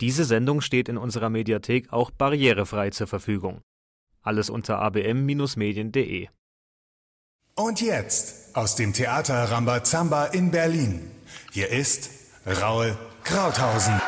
Diese 0.00 0.24
Sendung 0.24 0.60
steht 0.60 0.88
in 0.88 0.96
unserer 0.96 1.28
Mediathek 1.28 1.92
auch 1.92 2.12
barrierefrei 2.12 2.90
zur 2.90 3.08
Verfügung. 3.08 3.62
Alles 4.22 4.48
unter 4.48 4.78
abm-medien.de. 4.78 6.28
Und 7.56 7.80
jetzt 7.80 8.54
aus 8.54 8.76
dem 8.76 8.92
Theater 8.92 9.50
Rambazamba 9.50 10.26
in 10.26 10.52
Berlin. 10.52 11.10
Hier 11.52 11.70
ist 11.70 12.10
Raul 12.46 12.96
Krauthausen. 13.24 14.00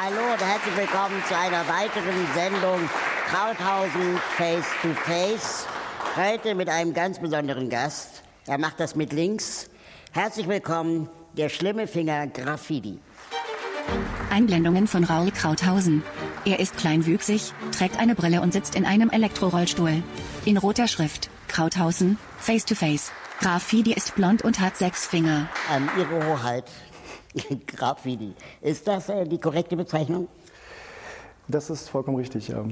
Hallo 0.00 0.32
und 0.32 0.40
herzlich 0.40 0.76
willkommen 0.76 1.20
zu 1.26 1.36
einer 1.36 1.66
weiteren 1.66 2.26
Sendung 2.34 2.88
Krauthausen 3.26 4.16
Face 4.36 4.66
to 4.82 4.94
Face. 4.94 5.66
Heute 6.14 6.54
mit 6.54 6.68
einem 6.68 6.94
ganz 6.94 7.18
besonderen 7.18 7.68
Gast. 7.68 8.22
Er 8.46 8.58
macht 8.58 8.78
das 8.78 8.94
mit 8.94 9.12
links. 9.12 9.68
Herzlich 10.12 10.46
willkommen, 10.46 11.08
der 11.36 11.48
schlimme 11.48 11.88
Finger 11.88 12.28
Graffiti. 12.28 13.00
Einblendungen 14.30 14.86
von 14.86 15.04
Raul 15.04 15.30
Krauthausen. 15.30 16.02
Er 16.44 16.58
ist 16.58 16.76
kleinwüchsig, 16.76 17.52
trägt 17.76 17.98
eine 17.98 18.14
Brille 18.14 18.40
und 18.40 18.52
sitzt 18.52 18.74
in 18.74 18.84
einem 18.84 19.10
Elektrorollstuhl. 19.10 20.02
In 20.44 20.56
roter 20.56 20.88
Schrift, 20.88 21.30
Krauthausen, 21.48 22.18
Face 22.38 22.64
to 22.64 22.74
Face. 22.74 23.12
Graffiti 23.40 23.92
ist 23.92 24.14
blond 24.14 24.42
und 24.42 24.60
hat 24.60 24.76
sechs 24.76 25.06
Finger. 25.06 25.48
Ähm, 25.74 25.88
Ihre 25.98 26.26
Hoheit, 26.26 26.64
Graffiti. 27.66 28.34
Ist 28.60 28.86
das 28.86 29.08
äh, 29.08 29.26
die 29.26 29.38
korrekte 29.38 29.76
Bezeichnung? 29.76 30.28
Das 31.48 31.70
ist 31.70 31.88
vollkommen 31.88 32.16
richtig, 32.16 32.48
ja. 32.48 32.64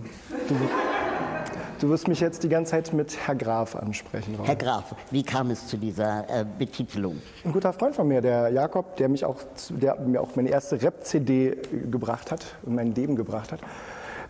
Du, 1.80 1.88
wirst 1.88 2.08
mich 2.08 2.20
jetzt 2.20 2.42
die 2.42 2.50
ganze 2.50 2.72
Zeit 2.72 2.92
mit 2.92 3.16
Herr 3.26 3.34
Graf 3.34 3.74
ansprechen. 3.74 4.38
Herr 4.42 4.54
Graf, 4.54 4.94
wie 5.10 5.22
kam 5.22 5.50
es 5.50 5.66
zu 5.66 5.78
dieser 5.78 6.28
äh, 6.28 6.44
Betitelung? 6.58 7.22
Ein 7.42 7.52
guter 7.52 7.72
Freund 7.72 7.96
von 7.96 8.06
mir, 8.06 8.20
der 8.20 8.50
Jakob, 8.50 8.96
der, 8.96 9.08
mich 9.08 9.24
auch, 9.24 9.38
der 9.70 9.98
mir 9.98 10.20
auch 10.20 10.36
meine 10.36 10.50
erste 10.50 10.82
Rap-CD 10.82 11.56
gebracht 11.90 12.30
hat, 12.30 12.44
in 12.66 12.74
mein 12.74 12.94
Leben 12.94 13.16
gebracht 13.16 13.50
hat. 13.52 13.60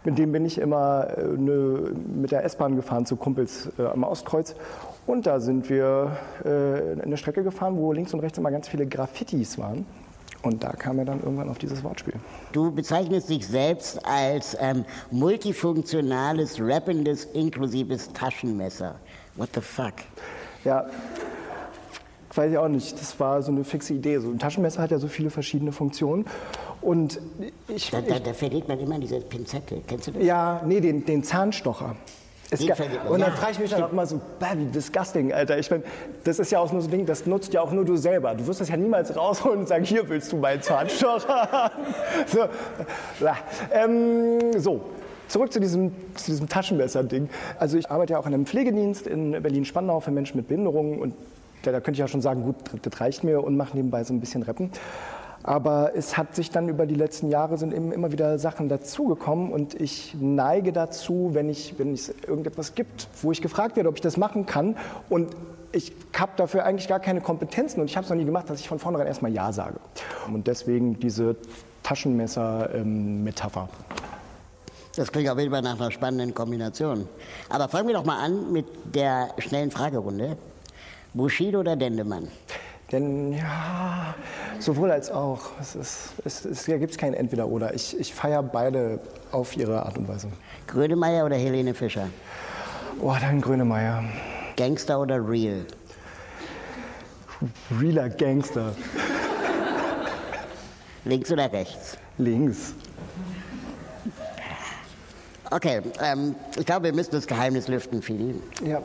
Mit 0.05 0.17
dem 0.17 0.31
bin 0.31 0.47
ich 0.47 0.59
immer 0.59 1.09
äh, 1.19 1.25
ne, 1.25 1.93
mit 2.15 2.31
der 2.31 2.45
S-Bahn 2.45 2.77
gefahren 2.77 3.05
zu 3.05 3.17
Kumpels 3.17 3.69
äh, 3.79 3.83
am 3.83 4.05
Ostkreuz. 4.05 4.55
Und 5.07 5.27
da 5.27 5.41
sind 5.41 5.69
wir 5.69 6.17
äh, 6.45 7.03
eine 7.03 7.17
Strecke 7.17 7.43
gefahren, 7.43 7.77
wo 7.77 7.93
links 7.93 8.15
und 8.15 8.21
rechts 8.21 8.39
immer 8.39 8.53
ganz 8.53 8.69
viele 8.69 8.87
Graffitis 8.87 9.59
waren. 9.59 9.87
Und 10.43 10.65
da 10.65 10.73
kam 10.73 10.99
er 10.99 11.05
dann 11.05 11.23
irgendwann 11.23 11.49
auf 11.51 11.59
dieses 11.59 11.85
Wortspiel. 11.85 12.15
Du 12.53 12.71
bezeichnest 12.71 13.29
dich 13.29 13.47
selbst 13.47 14.05
als 14.07 14.57
ähm, 14.59 14.85
multifunktionales, 15.11 16.57
rappendes, 16.61 17.27
inklusives 17.27 18.11
Taschenmesser. 18.13 18.95
What 19.37 19.51
the 19.55 19.61
fuck? 19.61 19.95
Ja, 20.65 20.87
weiß 22.35 22.53
ich 22.53 22.59
auch 22.59 22.69
nicht. 22.69 22.99
Das 22.99 23.19
war 23.21 23.43
so 23.43 23.53
eine 23.53 23.65
fixe 23.65 23.95
Idee. 23.95 24.19
So 24.19 24.31
ein 24.31 24.39
Taschenmesser 24.39 24.83
hat 24.83 24.91
ja 24.91 24.99
so 24.99 25.09
viele 25.09 25.31
verschiedene 25.31 25.73
Funktionen. 25.73 26.25
Und 26.81 27.21
ich, 27.69 27.91
Da, 27.91 28.01
da, 28.01 28.19
da 28.19 28.33
verliert 28.33 28.67
man 28.69 28.79
immer 28.81 28.99
diese 28.99 29.21
Pinzette. 29.21 29.83
Kennst 29.87 30.07
du 30.07 30.13
das? 30.13 30.25
ja, 30.25 30.63
nee, 30.65 30.81
den, 30.81 31.05
den 31.05 31.23
Zahnstocher. 31.23 31.97
Ist 32.51 32.61
Den 32.63 32.67
ge- 32.67 32.75
verliert 32.77 33.05
man, 33.05 33.13
und 33.13 33.21
dann 33.21 33.33
frage 33.33 33.53
ich 33.53 33.59
mich 33.61 33.71
dann 33.71 33.83
auch 33.85 33.93
immer 33.93 34.07
so, 34.07 34.21
wie 34.57 34.65
disgusting, 34.67 35.33
Alter. 35.33 35.59
Ich 35.59 35.71
mein, 35.71 35.83
das 36.25 36.39
ist 36.41 36.51
ja 36.51 36.59
auch 36.59 36.73
nur 36.73 36.81
so 36.83 36.89
ein 36.89 36.91
Ding, 36.91 37.07
das 37.07 37.25
nutzt 37.27 37.53
ja 37.53 37.61
auch 37.61 37.71
nur 37.71 37.85
du 37.85 37.97
selber. 37.97 38.35
Du 38.35 38.47
wirst 38.47 38.61
das 38.61 38.69
ja 38.69 38.77
niemals 38.77 39.15
rausholen 39.17 39.61
und 39.61 39.69
sagen, 39.69 39.85
hier 39.85 40.09
willst 40.09 40.33
du 40.33 40.37
meinen 40.37 40.61
Zahnstocher 40.61 41.71
so, 42.27 42.41
ähm, 43.73 44.39
so, 44.61 44.81
zurück 45.29 45.53
zu 45.53 45.61
diesem, 45.61 45.93
zu 46.17 46.33
diesem 46.33 46.49
Taschenmesser-Ding. 46.49 47.29
Also 47.59 47.79
ich 47.79 47.91
arbeite 47.91 48.15
ja 48.15 48.19
auch 48.19 48.27
in 48.27 48.35
einem 48.35 48.47
Pflegedienst 48.47 49.07
in 49.07 49.31
Berlin-Spandau 49.43 50.01
für 50.01 50.11
Menschen 50.11 50.37
mit 50.37 50.49
Behinderungen 50.49 50.99
und 50.99 51.15
da, 51.63 51.73
da 51.73 51.79
könnte 51.81 51.93
ich 51.93 51.99
ja 51.99 52.09
schon 52.09 52.23
sagen, 52.23 52.43
gut, 52.43 52.57
das 52.83 53.01
reicht 53.01 53.23
mir 53.23 53.45
und 53.45 53.57
mache 53.57 53.77
nebenbei 53.77 54.03
so 54.03 54.13
ein 54.15 54.21
bisschen 54.21 54.43
Rappen. 54.43 54.71
Aber 55.43 55.93
es 55.95 56.17
hat 56.17 56.35
sich 56.35 56.51
dann 56.51 56.69
über 56.69 56.87
die 56.87 56.95
letzten 56.95 57.29
Jahre 57.31 57.57
sind 57.57 57.73
immer 57.73 58.13
wieder 58.13 58.39
Sachen 58.39 58.69
dazugekommen 58.69 59.53
und 59.53 59.75
ich 59.75 60.15
neige 60.21 60.73
dazu, 60.73 61.31
wenn, 61.33 61.49
ich, 61.49 61.79
wenn 61.79 61.95
es 61.95 62.13
irgendetwas 62.27 62.75
gibt, 62.75 63.09
wo 63.23 63.33
ich 63.33 63.41
gefragt 63.41 63.77
werde, 63.77 63.89
ob 63.89 63.95
ich 63.95 64.03
das 64.03 64.17
machen 64.17 64.45
kann 64.45 64.77
und 65.09 65.31
ich 65.73 65.93
habe 66.19 66.33
dafür 66.37 66.65
eigentlich 66.65 66.89
gar 66.89 67.01
keine 67.01 67.21
Kompetenzen 67.21 67.81
und 67.81 67.87
ich 67.87 67.97
habe 67.97 68.05
es 68.05 68.11
noch 68.11 68.17
nie 68.17 68.25
gemacht, 68.25 68.51
dass 68.51 68.61
ich 68.61 68.69
von 68.69 68.79
vornherein 68.79 69.07
erstmal 69.07 69.33
Ja 69.33 69.53
sage. 69.53 69.79
Und 70.33 70.47
deswegen 70.47 70.99
diese 70.99 71.37
Taschenmesser-Metapher. 71.83 73.69
Das 74.97 75.13
klingt 75.13 75.31
auf 75.31 75.39
jeden 75.39 75.53
Fall 75.53 75.63
nach 75.63 75.79
einer 75.79 75.91
spannenden 75.91 76.35
Kombination. 76.35 77.09
Aber 77.49 77.69
fangen 77.69 77.87
wir 77.87 77.95
doch 77.95 78.05
mal 78.05 78.19
an 78.19 78.53
mit 78.53 78.67
der 78.93 79.29
schnellen 79.39 79.71
Fragerunde. 79.71 80.37
Bushido 81.15 81.61
oder 81.61 81.77
Dendemann? 81.77 82.29
Denn 82.93 83.33
ja, 83.33 84.15
sowohl 84.59 84.91
als 84.91 85.11
auch. 85.11 85.51
Es, 85.61 85.77
ist, 85.77 86.13
es, 86.25 86.45
es 86.45 86.65
gibt 86.65 86.99
kein 86.99 87.15
Entweder-Oder. 87.15 87.75
Ich, 87.75 87.99
ich 87.99 88.13
feiere 88.13 88.43
beide 88.43 88.99
auf 89.31 89.57
ihre 89.57 89.85
Art 89.85 89.97
und 89.97 90.09
Weise. 90.09 90.29
Grönemeyer 90.67 91.25
oder 91.25 91.37
Helene 91.37 91.75
Fischer? 91.75 92.09
Oh, 93.01 93.15
dann 93.21 93.41
Grönemeyer. 93.41 94.05
Gangster 94.57 95.01
oder 95.01 95.17
Real? 95.17 95.65
Realer 97.81 98.09
Gangster. 98.11 98.75
Links 101.05 101.33
oder 101.33 101.51
rechts? 101.53 101.97
Links. 102.19 102.75
Okay, 105.51 105.81
ähm, 106.01 106.35
ich 106.59 106.67
glaube, 106.67 106.87
wir 106.87 106.93
müssen 106.93 107.13
das 107.13 107.27
Geheimnis 107.27 107.69
lüften, 107.69 108.03
Fili. 108.03 108.35
Ja. 108.65 108.83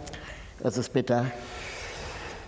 Das 0.59 0.77
ist 0.77 0.94
bitter. 0.94 1.25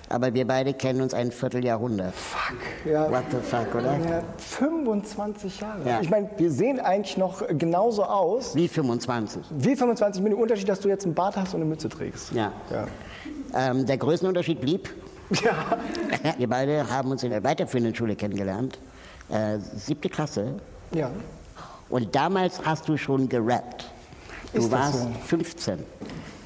Aber 0.09 0.34
wir 0.34 0.47
beide 0.47 0.73
kennen 0.73 1.01
uns 1.01 1.13
ein 1.13 1.31
Vierteljahrhundert. 1.31 2.13
Fuck. 2.16 2.57
Ja. 2.85 3.12
What 3.12 3.25
the 3.29 3.38
fuck, 3.41 3.75
oder? 3.75 3.97
Ja, 3.97 4.23
25 4.38 5.59
Jahre. 5.59 5.79
Ja. 5.85 6.00
Ich 6.01 6.09
meine, 6.09 6.29
wir 6.38 6.50
sehen 6.51 6.79
eigentlich 6.79 7.18
noch 7.18 7.44
genauso 7.50 8.03
aus 8.06 8.56
Wie 8.56 8.67
25. 8.67 9.41
wie 9.51 9.75
25 9.75 10.23
mit 10.23 10.31
dem 10.31 10.40
Unterschied, 10.40 10.69
dass 10.69 10.79
du 10.79 10.88
jetzt 10.88 11.03
einen 11.06 11.13
Bart 11.13 11.35
hast 11.35 11.53
und 11.53 11.62
eine 11.62 11.69
Mütze 11.69 11.90
trägst. 11.90 12.31
Ja. 12.31 12.51
Ja. 12.72 12.88
Ähm, 13.53 13.85
der 13.85 13.97
Größenunterschied 13.97 14.62
blieb. 14.62 14.90
ja. 15.44 15.53
Wir 16.38 16.47
beide 16.47 16.90
haben 16.90 17.12
uns 17.12 17.23
in 17.23 17.31
der 17.31 17.44
weiterführenden 17.44 17.94
Schule 17.94 18.16
kennengelernt. 18.16 18.79
Äh, 19.29 19.59
siebte 19.75 20.09
Klasse. 20.09 20.56
ja. 20.91 21.12
Und 21.90 22.13
damals 22.16 22.66
hast 22.66 22.90
du 22.90 22.97
schon 22.97 23.29
gerappt. 23.29 23.90
Du 24.51 24.59
Ist 24.59 24.72
das 24.73 24.79
warst 24.79 25.03
so? 25.03 25.09
15. 25.28 25.79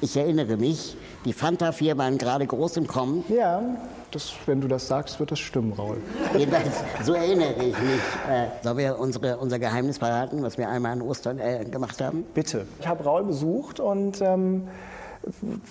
Ich 0.00 0.16
erinnere 0.16 0.56
mich, 0.56 0.96
die 1.24 1.32
Fanta 1.32 1.72
4 1.72 1.96
waren 1.98 2.18
gerade 2.18 2.46
groß 2.46 2.76
im 2.78 2.86
Kommen. 2.86 3.24
Ja, 3.28 3.62
das, 4.10 4.32
wenn 4.46 4.60
du 4.60 4.68
das 4.68 4.88
sagst, 4.88 5.18
wird 5.20 5.30
das 5.30 5.38
stimmen, 5.38 5.72
Raul. 5.72 5.98
Jedenfalls, 6.36 6.82
so 7.04 7.14
erinnere 7.14 7.54
ich 7.54 7.78
mich. 7.78 8.00
Äh, 8.28 8.48
sollen 8.62 8.78
wir 8.78 8.98
unsere, 8.98 9.38
unser 9.38 9.58
Geheimnis 9.58 9.98
verraten, 9.98 10.42
was 10.42 10.58
wir 10.58 10.68
einmal 10.68 10.92
an 10.92 11.02
Ostern 11.02 11.38
äh, 11.38 11.64
gemacht 11.64 12.00
haben? 12.00 12.24
Bitte. 12.34 12.66
Ich 12.80 12.86
habe 12.86 13.04
Raul 13.04 13.24
besucht 13.24 13.80
und 13.80 14.20
ähm, 14.20 14.68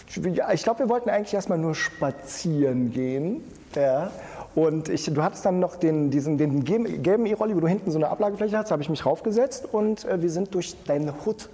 ich 0.08 0.64
glaube, 0.64 0.80
wir 0.80 0.90
wollten 0.90 1.10
eigentlich 1.10 1.34
erstmal 1.34 1.58
nur 1.58 1.76
spazieren 1.76 2.92
gehen. 2.92 3.44
Ja. 3.76 4.12
Und 4.56 4.90
ich, 4.90 5.06
du 5.06 5.24
hattest 5.24 5.46
dann 5.46 5.60
noch 5.60 5.76
den, 5.76 6.10
diesen, 6.10 6.38
den 6.38 6.64
gelben 6.64 7.26
E-Rolli, 7.26 7.56
wo 7.56 7.60
du 7.60 7.68
hinten 7.68 7.92
so 7.92 7.98
eine 7.98 8.10
Ablagefläche 8.10 8.58
hast, 8.58 8.70
da 8.70 8.74
habe 8.74 8.84
ich 8.84 8.90
mich 8.90 9.06
raufgesetzt 9.06 9.66
und 9.72 10.06
äh, 10.06 10.22
wir 10.22 10.30
sind 10.30 10.54
durch 10.54 10.76
deine 10.86 11.14
Hut. 11.26 11.50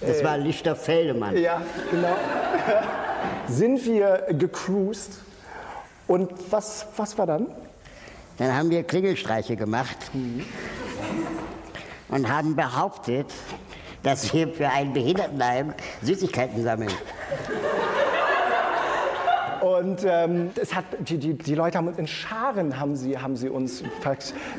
Das 0.00 0.24
war 0.24 0.36
Lichterfeldemann. 0.36 1.36
Ja, 1.36 1.62
genau. 1.90 2.16
Sind 3.52 3.84
wir 3.84 4.26
gecruised. 4.30 5.18
Und 6.06 6.30
was, 6.50 6.86
was 6.96 7.16
war 7.18 7.26
dann? 7.26 7.46
Dann 8.38 8.56
haben 8.56 8.70
wir 8.70 8.82
Klingelstreiche 8.82 9.56
gemacht 9.56 9.96
und 12.08 12.28
haben 12.30 12.56
behauptet, 12.56 13.26
dass 14.02 14.32
wir 14.34 14.48
für 14.48 14.68
ein 14.68 14.92
Behindertenheim 14.92 15.74
Süßigkeiten 16.02 16.62
sammeln. 16.62 16.90
Und 19.62 20.04
ähm, 20.04 20.50
es 20.60 20.74
hat, 20.74 20.84
die, 20.98 21.18
die, 21.18 21.34
die 21.34 21.54
Leute 21.54 21.78
haben 21.78 21.86
uns 21.86 21.98
in 21.98 22.08
Scharen 22.08 22.80
haben 22.80 22.96
sie, 22.96 23.16
haben 23.16 23.36
sie 23.36 23.48
uns 23.48 23.84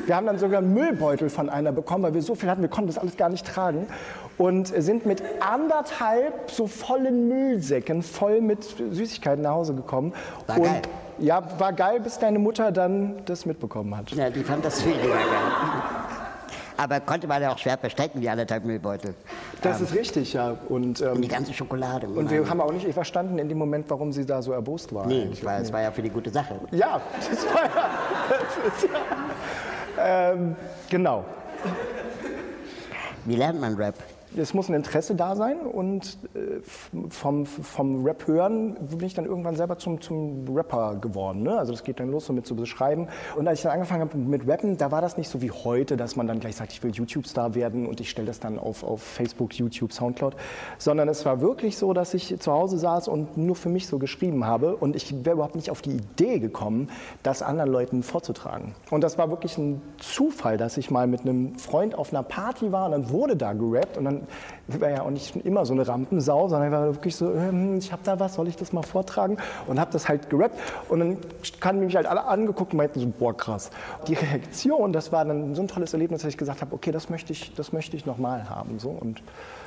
Wir 0.06 0.16
haben 0.16 0.26
dann 0.26 0.38
sogar 0.38 0.60
einen 0.60 0.72
Müllbeutel 0.72 1.28
von 1.28 1.50
einer 1.50 1.72
bekommen, 1.72 2.04
weil 2.04 2.14
wir 2.14 2.22
so 2.22 2.34
viel 2.34 2.48
hatten, 2.48 2.62
wir 2.62 2.70
konnten 2.70 2.88
das 2.88 2.96
alles 2.96 3.16
gar 3.18 3.28
nicht 3.28 3.46
tragen. 3.46 3.86
Und 4.36 4.66
sind 4.66 5.06
mit 5.06 5.22
anderthalb 5.40 6.50
so 6.50 6.66
vollen 6.66 7.28
Müllsäcken 7.28 8.02
voll 8.02 8.40
mit 8.40 8.64
Süßigkeiten 8.64 9.42
nach 9.42 9.52
Hause 9.52 9.74
gekommen. 9.74 10.12
War 10.46 10.58
und, 10.58 10.64
geil. 10.64 10.82
Ja, 11.18 11.42
war 11.58 11.72
geil, 11.72 12.00
bis 12.00 12.18
deine 12.18 12.40
Mutter 12.40 12.72
dann 12.72 13.22
das 13.24 13.46
mitbekommen 13.46 13.96
hat. 13.96 14.10
Ja, 14.10 14.30
die 14.30 14.42
fand 14.42 14.64
das 14.64 14.84
weniger 14.84 15.08
geil. 15.08 15.18
Aber 16.76 16.98
konnte 16.98 17.28
man 17.28 17.40
ja 17.40 17.52
auch 17.52 17.58
schwer 17.58 17.78
verstecken, 17.78 18.20
die 18.20 18.28
anderthalb 18.28 18.64
Müllbeutel. 18.64 19.14
Das 19.62 19.80
ist 19.80 19.94
richtig, 19.94 20.32
ja. 20.32 20.56
Und, 20.68 21.00
ähm, 21.00 21.12
Und 21.12 21.22
die 21.22 21.28
ganze 21.28 21.52
Schokolade. 21.52 22.08
und 22.08 22.28
wir 22.30 22.48
haben 22.50 22.60
auch 22.60 22.72
nicht 22.72 22.92
verstanden 22.92 23.38
in 23.38 23.48
dem 23.48 23.58
Moment, 23.58 23.88
warum 23.88 24.10
sie 24.12 24.26
da 24.26 24.42
so 24.42 24.52
erbost 24.52 24.92
war. 24.92 25.06
Nee, 25.06 25.30
war, 25.42 25.60
das 25.60 25.72
war 25.72 25.82
ja 25.82 25.92
für 25.92 26.02
die 26.02 26.10
gute 26.10 26.30
Sache. 26.30 26.56
Ja, 26.72 27.00
das 27.30 27.46
war 27.46 27.62
ja. 27.62 27.90
Das 28.28 28.74
ist 28.74 28.88
ja 28.92 30.32
ähm, 30.32 30.56
genau. 30.90 31.24
Wie 33.24 33.36
lernt 33.36 33.60
man 33.60 33.74
Rap? 33.76 33.94
Es 34.36 34.54
muss 34.54 34.68
ein 34.68 34.74
Interesse 34.74 35.14
da 35.14 35.36
sein 35.36 35.60
und 35.60 36.18
äh, 36.34 36.60
vom, 37.10 37.46
vom 37.46 38.04
Rap 38.04 38.26
hören 38.26 38.74
bin 38.74 39.06
ich 39.06 39.14
dann 39.14 39.26
irgendwann 39.26 39.56
selber 39.56 39.78
zum, 39.78 40.00
zum 40.00 40.44
Rapper 40.54 40.96
geworden. 40.96 41.42
Ne? 41.42 41.56
Also 41.56 41.72
das 41.72 41.84
geht 41.84 42.00
dann 42.00 42.10
los, 42.10 42.26
so 42.26 42.32
mit 42.32 42.46
zu 42.46 42.56
beschreiben. 42.56 43.08
Und 43.36 43.46
als 43.48 43.60
ich 43.60 43.62
dann 43.62 43.72
angefangen 43.72 44.02
habe 44.02 44.16
mit 44.16 44.46
Rappen, 44.46 44.76
da 44.76 44.90
war 44.90 45.00
das 45.00 45.16
nicht 45.16 45.28
so 45.28 45.42
wie 45.42 45.50
heute, 45.50 45.96
dass 45.96 46.16
man 46.16 46.26
dann 46.26 46.40
gleich 46.40 46.56
sagt, 46.56 46.72
ich 46.72 46.82
will 46.82 46.92
YouTube-Star 46.92 47.54
werden 47.54 47.86
und 47.86 48.00
ich 48.00 48.10
stelle 48.10 48.26
das 48.26 48.40
dann 48.40 48.58
auf, 48.58 48.82
auf 48.82 49.02
Facebook, 49.02 49.54
YouTube, 49.54 49.92
Soundcloud, 49.92 50.36
sondern 50.78 51.08
es 51.08 51.24
war 51.24 51.40
wirklich 51.40 51.76
so, 51.76 51.92
dass 51.92 52.14
ich 52.14 52.38
zu 52.40 52.52
Hause 52.52 52.78
saß 52.78 53.08
und 53.08 53.36
nur 53.36 53.56
für 53.56 53.68
mich 53.68 53.86
so 53.86 53.98
geschrieben 53.98 54.46
habe 54.46 54.76
und 54.76 54.96
ich 54.96 55.24
wäre 55.24 55.34
überhaupt 55.34 55.56
nicht 55.56 55.70
auf 55.70 55.82
die 55.82 55.92
Idee 55.92 56.38
gekommen, 56.38 56.88
das 57.22 57.42
anderen 57.42 57.70
Leuten 57.70 58.02
vorzutragen. 58.02 58.74
Und 58.90 59.02
das 59.02 59.18
war 59.18 59.30
wirklich 59.30 59.58
ein 59.58 59.80
Zufall, 59.98 60.56
dass 60.56 60.76
ich 60.76 60.90
mal 60.90 61.06
mit 61.06 61.20
einem 61.22 61.56
Freund 61.58 61.94
auf 61.94 62.12
einer 62.12 62.22
Party 62.22 62.72
war 62.72 62.86
und 62.86 62.92
dann 62.92 63.10
wurde 63.10 63.36
da 63.36 63.52
gerappt 63.52 63.96
und 63.96 64.04
dann 64.04 64.23
war 64.68 64.90
ja 64.90 65.02
auch 65.02 65.10
nicht 65.10 65.36
immer 65.44 65.66
so 65.66 65.72
eine 65.74 65.86
Rampensau, 65.86 66.48
sondern 66.48 66.68
ich 66.68 66.72
war 66.72 66.84
wirklich 66.94 67.16
so, 67.16 67.28
hm, 67.28 67.78
ich 67.78 67.92
habe 67.92 68.02
da 68.04 68.18
was, 68.20 68.34
soll 68.34 68.48
ich 68.48 68.56
das 68.56 68.72
mal 68.72 68.82
vortragen? 68.82 69.36
Und 69.66 69.78
habe 69.80 69.90
das 69.92 70.08
halt 70.08 70.30
gerappt 70.30 70.58
und 70.88 71.00
dann 71.00 71.16
haben 71.62 71.80
mich 71.80 71.96
halt 71.96 72.06
alle 72.06 72.24
angeguckt 72.24 72.72
und 72.72 72.78
meinten 72.78 73.00
so, 73.00 73.06
boah 73.06 73.36
krass. 73.36 73.70
Die 74.08 74.14
Reaktion, 74.14 74.92
das 74.92 75.12
war 75.12 75.24
dann 75.24 75.54
so 75.54 75.62
ein 75.62 75.68
tolles 75.68 75.92
Erlebnis, 75.92 76.22
dass 76.22 76.30
ich 76.30 76.38
gesagt 76.38 76.60
habe, 76.60 76.74
okay, 76.74 76.92
das 76.92 77.10
möchte 77.10 77.32
ich, 77.32 77.54
das 77.54 77.72
möchte 77.72 77.96
ich 77.96 78.06
nochmal 78.06 78.48
haben. 78.48 78.78
So. 78.78 78.90
Und 78.90 79.22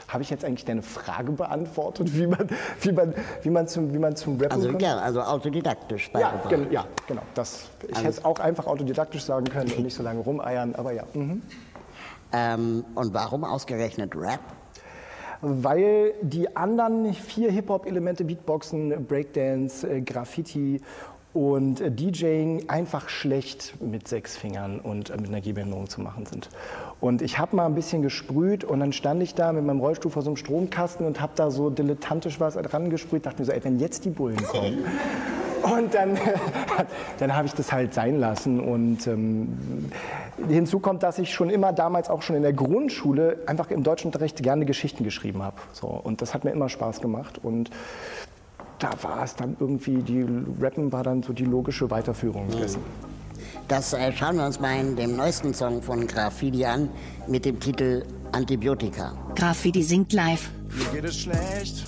habe 0.07 0.23
ich 0.23 0.29
jetzt 0.29 0.45
eigentlich 0.45 0.63
deine 0.63 0.81
Frage 0.83 1.33
beantwortet, 1.33 2.15
wie 2.17 2.27
man, 2.27 2.47
wie 2.81 2.93
man, 2.93 3.13
wie 3.43 3.49
man, 3.49 3.67
zum, 3.67 3.93
wie 3.93 3.97
man 3.99 4.15
zum 4.15 4.39
Rappen 4.39 4.53
Also 4.53 4.69
kommt? 4.69 4.81
ja, 4.81 4.97
also 4.97 5.21
autodidaktisch 5.21 6.09
Ja, 6.13 6.31
gen 6.47 6.71
ja, 6.71 6.85
genau. 7.07 7.23
Das, 7.35 7.67
ich 7.83 7.89
Also- 7.89 7.99
hätte 8.07 8.09
es 8.19 8.25
auch 8.25 8.39
einfach 8.39 8.67
autodidaktisch 8.67 9.23
sagen 9.23 9.45
können 9.47 9.69
und 9.73 9.83
nicht 9.83 9.95
so 9.95 10.03
lange 10.03 10.21
rumeiern, 10.21 10.75
aber 10.75 10.93
ja. 10.93 11.03
Mhm. 11.13 11.41
Ähm, 12.33 12.83
und 12.95 13.13
warum 13.13 13.43
ausgerechnet 13.43 14.15
Rap? 14.15 14.41
Weil 15.41 16.13
die 16.21 16.55
anderen 16.55 17.13
vier 17.13 17.51
Hip-Hop-Elemente, 17.51 18.25
Beatboxen, 18.25 19.05
Breakdance, 19.05 19.87
äh, 19.87 20.01
Graffiti 20.01 20.81
und 21.37 21.81
äh, 21.81 21.91
DJing 21.91 22.67
einfach 22.67 23.09
schlecht 23.09 23.75
mit 23.79 24.07
sechs 24.07 24.35
Fingern 24.35 24.79
und 24.79 25.11
äh, 25.11 25.17
mit 25.17 25.27
einer 25.27 25.39
Gehbehinderung 25.39 25.87
zu 25.87 26.01
machen 26.01 26.25
sind. 26.25 26.49
Und 26.99 27.21
ich 27.21 27.37
habe 27.37 27.55
mal 27.55 27.67
ein 27.67 27.75
bisschen 27.75 28.01
gesprüht 28.01 28.63
und 28.63 28.79
dann 28.79 28.91
stand 28.91 29.21
ich 29.21 29.35
da 29.35 29.53
mit 29.53 29.63
meinem 29.63 29.79
Rollstuhl 29.79 30.09
vor 30.09 30.23
so 30.23 30.31
einem 30.31 30.37
Stromkasten 30.37 31.05
und 31.05 31.21
habe 31.21 31.33
da 31.35 31.51
so 31.51 31.69
dilettantisch 31.69 32.39
was 32.39 32.55
dran 32.55 32.89
gesprüht, 32.89 33.27
dachte 33.27 33.39
mir 33.39 33.45
so, 33.45 33.51
ey, 33.51 33.63
wenn 33.63 33.77
jetzt 33.77 34.03
die 34.05 34.09
Bullen 34.09 34.43
kommen. 34.45 34.79
Und 35.61 35.93
dann, 35.93 36.17
dann 37.19 37.35
habe 37.35 37.45
ich 37.45 37.53
das 37.53 37.71
halt 37.71 37.93
sein 37.93 38.19
lassen. 38.19 38.59
Und 38.59 39.05
ähm, 39.05 39.91
hinzu 40.47 40.79
kommt, 40.79 41.03
dass 41.03 41.19
ich 41.19 41.31
schon 41.31 41.51
immer 41.51 41.71
damals 41.71 42.09
auch 42.09 42.23
schon 42.23 42.35
in 42.35 42.41
der 42.41 42.53
Grundschule 42.53 43.37
einfach 43.45 43.69
im 43.69 43.83
Deutschunterricht 43.83 44.41
gerne 44.41 44.65
Geschichten 44.65 45.03
geschrieben 45.03 45.43
habe. 45.43 45.57
So, 45.71 45.87
und 45.87 46.23
das 46.23 46.33
hat 46.33 46.45
mir 46.45 46.51
immer 46.51 46.69
Spaß 46.69 46.99
gemacht. 46.99 47.39
Und 47.43 47.69
da 48.79 48.91
war 49.01 49.23
es 49.23 49.35
dann 49.35 49.55
irgendwie, 49.59 50.01
die 50.01 50.25
Rappen 50.61 50.91
war 50.91 51.03
dann 51.03 51.23
so 51.23 51.33
die 51.33 51.45
logische 51.45 51.89
Weiterführung 51.89 52.47
dessen. 52.49 52.81
Das 53.67 53.93
äh, 53.93 54.11
schauen 54.11 54.37
wir 54.37 54.45
uns 54.45 54.59
mal 54.59 54.79
in 54.79 54.95
dem 54.95 55.15
neuesten 55.15 55.53
Song 55.53 55.81
von 55.81 56.07
Graffiti 56.07 56.63
an 56.65 56.89
mit 57.27 57.45
dem 57.45 57.59
Titel 57.59 58.05
Antibiotika. 58.31 59.13
Graffiti 59.35 59.83
singt 59.83 60.13
live. 60.13 60.49
Mir 60.69 61.01
geht 61.01 61.09
es 61.09 61.19
schlecht, 61.19 61.85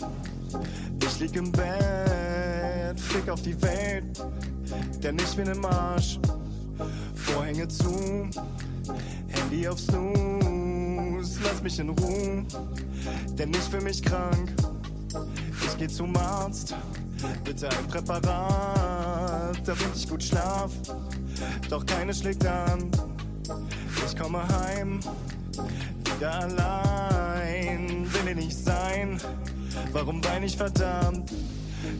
ich 1.03 1.19
lieg 1.19 1.35
im 1.35 1.51
Bett, 1.51 2.99
fick 2.99 3.29
auf 3.29 3.41
die 3.41 3.59
Welt, 3.61 4.05
denn 5.03 5.17
ich 5.17 5.35
bin 5.35 5.47
im 5.47 5.65
Arsch. 5.65 6.19
Vorhänge 7.13 7.67
zu, 7.67 8.29
Handy 9.27 9.67
auf 9.67 9.79
Snooze, 9.79 11.39
lass 11.43 11.61
mich 11.61 11.79
in 11.79 11.89
Ruhe, 11.89 12.45
denn 13.37 13.51
ich 13.51 13.59
fühl 13.59 13.81
mich 13.81 14.01
krank. 14.01 14.53
Ich 15.65 15.77
geh 15.77 15.87
zum 15.87 16.15
Arzt, 16.15 16.75
bitte 17.43 17.69
ein 17.69 17.87
Präparat, 17.87 19.57
damit 19.65 19.95
ich 19.95 20.07
gut 20.07 20.23
schlaf, 20.23 20.71
doch 21.69 21.85
keine 21.85 22.13
schlägt 22.13 22.45
an. 22.45 22.91
Ich 24.05 24.15
komme 24.15 24.47
heim, 24.47 24.99
wieder 26.15 26.39
allein, 26.41 28.05
will 28.13 28.29
ich 28.29 28.35
nicht 28.35 28.57
sein. 28.57 29.19
Warum 29.91 30.23
wein 30.23 30.43
ich 30.43 30.57
verdammt? 30.57 31.31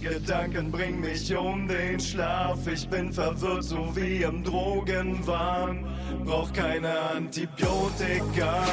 Gedanken 0.02 0.72
bringen 0.72 1.02
mich 1.02 1.36
um 1.36 1.68
den 1.68 2.00
Schlaf. 2.00 2.60
Ich 2.68 2.88
bin 2.88 3.12
verwirrt, 3.12 3.64
so 3.64 3.96
wie 3.96 4.24
im 4.24 4.44
Drogenwahn. 4.44 5.86
Brauch 6.26 6.52
keine 6.54 7.00
Antibiotika, 7.16 8.64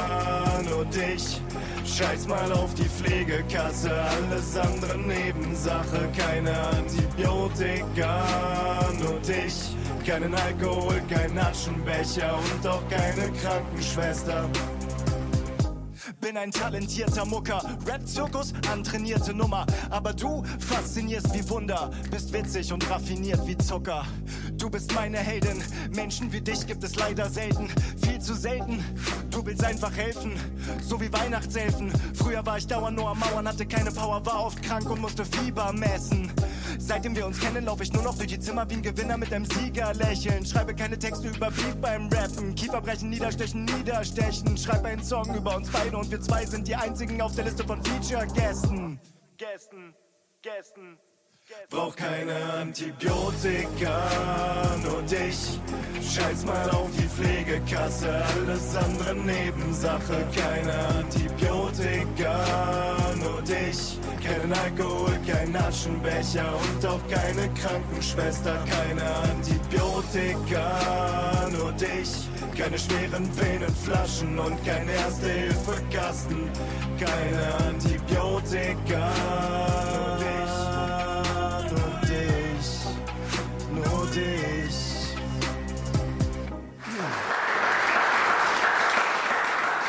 nur 0.68 0.84
dich. 0.86 1.40
Scheiß 1.84 2.26
mal 2.26 2.50
auf 2.52 2.74
die 2.74 2.88
Pflegekasse, 2.88 3.90
alles 3.92 4.56
andere 4.56 4.98
Nebensache. 4.98 6.08
Keine 6.16 6.52
Antibiotika, 6.68 8.24
nur 9.00 9.20
dich. 9.20 9.76
Keinen 10.06 10.34
Alkohol, 10.34 11.00
kein 11.08 11.36
Aschenbecher 11.38 12.38
und 12.38 12.66
auch 12.66 12.82
keine 12.88 13.30
Krankenschwester. 13.32 14.48
Bin 16.26 16.36
ein 16.36 16.50
talentierter 16.50 17.24
Mucker, 17.24 17.62
Rap-Zirkus, 17.86 18.52
antrainierte 18.68 19.32
Nummer. 19.32 19.64
Aber 19.90 20.12
du 20.12 20.42
faszinierst 20.58 21.32
wie 21.32 21.48
Wunder, 21.48 21.92
bist 22.10 22.32
witzig 22.32 22.72
und 22.72 22.90
raffiniert 22.90 23.46
wie 23.46 23.56
Zucker. 23.56 24.04
Du 24.54 24.68
bist 24.68 24.92
meine 24.92 25.18
Heldin, 25.18 25.62
Menschen 25.94 26.32
wie 26.32 26.40
dich 26.40 26.66
gibt 26.66 26.82
es 26.82 26.96
leider 26.96 27.30
selten, 27.30 27.68
viel 28.02 28.18
zu 28.18 28.34
selten. 28.34 28.84
Du 29.30 29.46
willst 29.46 29.64
einfach 29.64 29.96
helfen, 29.96 30.32
so 30.82 31.00
wie 31.00 31.12
Weihnachtselfen. 31.12 31.92
Früher 32.14 32.44
war 32.44 32.58
ich 32.58 32.66
dauernd 32.66 32.96
nur 32.96 33.08
am 33.08 33.20
Mauern, 33.20 33.46
hatte 33.46 33.64
keine 33.64 33.92
Power, 33.92 34.26
war 34.26 34.46
oft 34.46 34.60
krank 34.64 34.90
und 34.90 35.00
musste 35.00 35.24
Fieber 35.24 35.72
messen. 35.72 36.32
Seitdem 36.78 37.16
wir 37.16 37.26
uns 37.26 37.40
kennen, 37.40 37.64
laufe 37.64 37.82
ich 37.82 37.92
nur 37.92 38.02
noch 38.02 38.16
durch 38.16 38.28
die 38.28 38.38
Zimmer 38.38 38.68
wie 38.68 38.74
ein 38.74 38.82
Gewinner 38.82 39.16
mit 39.16 39.32
einem 39.32 39.44
Siegerlächeln. 39.44 40.44
Schreibe 40.44 40.74
keine 40.74 40.98
Texte 40.98 41.28
über 41.28 41.50
Beef 41.50 41.76
beim 41.80 42.08
Rappen. 42.08 42.54
Kieferbrechen, 42.54 43.10
Niederstechen, 43.10 43.64
Niederstechen. 43.64 44.56
Schreibe 44.56 44.88
einen 44.88 45.02
Song 45.02 45.34
über 45.34 45.56
uns 45.56 45.70
beide 45.70 45.96
und 45.96 46.10
wir 46.10 46.20
zwei 46.20 46.44
sind 46.44 46.68
die 46.68 46.76
einzigen 46.76 47.20
auf 47.20 47.34
der 47.34 47.44
Liste 47.44 47.64
von 47.64 47.82
Feature-Gästen. 47.82 49.00
Gästen, 49.36 49.94
Gästen. 50.42 50.98
Brauch 51.70 51.94
keine 51.94 52.34
Antibiotika, 52.60 54.02
nur 54.82 55.02
dich. 55.02 55.60
Scheiß 56.02 56.44
mal 56.44 56.68
auf 56.70 56.88
die 56.98 57.08
Pflegekasse, 57.08 58.08
alles 58.08 58.74
andere 58.74 59.14
Nebensache. 59.14 60.26
Keine 60.34 60.72
Antibiotika, 60.98 62.44
nur 63.20 63.42
dich. 63.42 63.98
Kein 64.24 64.52
Alkohol, 64.52 65.16
kein 65.24 65.54
Aschenbecher 65.54 66.52
und 66.52 66.86
auch 66.86 67.06
keine 67.08 67.48
Krankenschwester. 67.54 68.64
Keine 68.68 69.04
Antibiotika, 69.30 70.68
nur 71.56 71.72
dich. 71.72 72.28
Keine 72.58 72.78
schweren 72.78 73.30
Pillenflaschen 73.36 74.36
und 74.38 74.64
kein 74.64 74.88
Erste-Hilfe-Kasten. 74.88 76.50
Keine 76.98 77.54
Antibiotika, 77.68 79.12
nur 80.18 80.25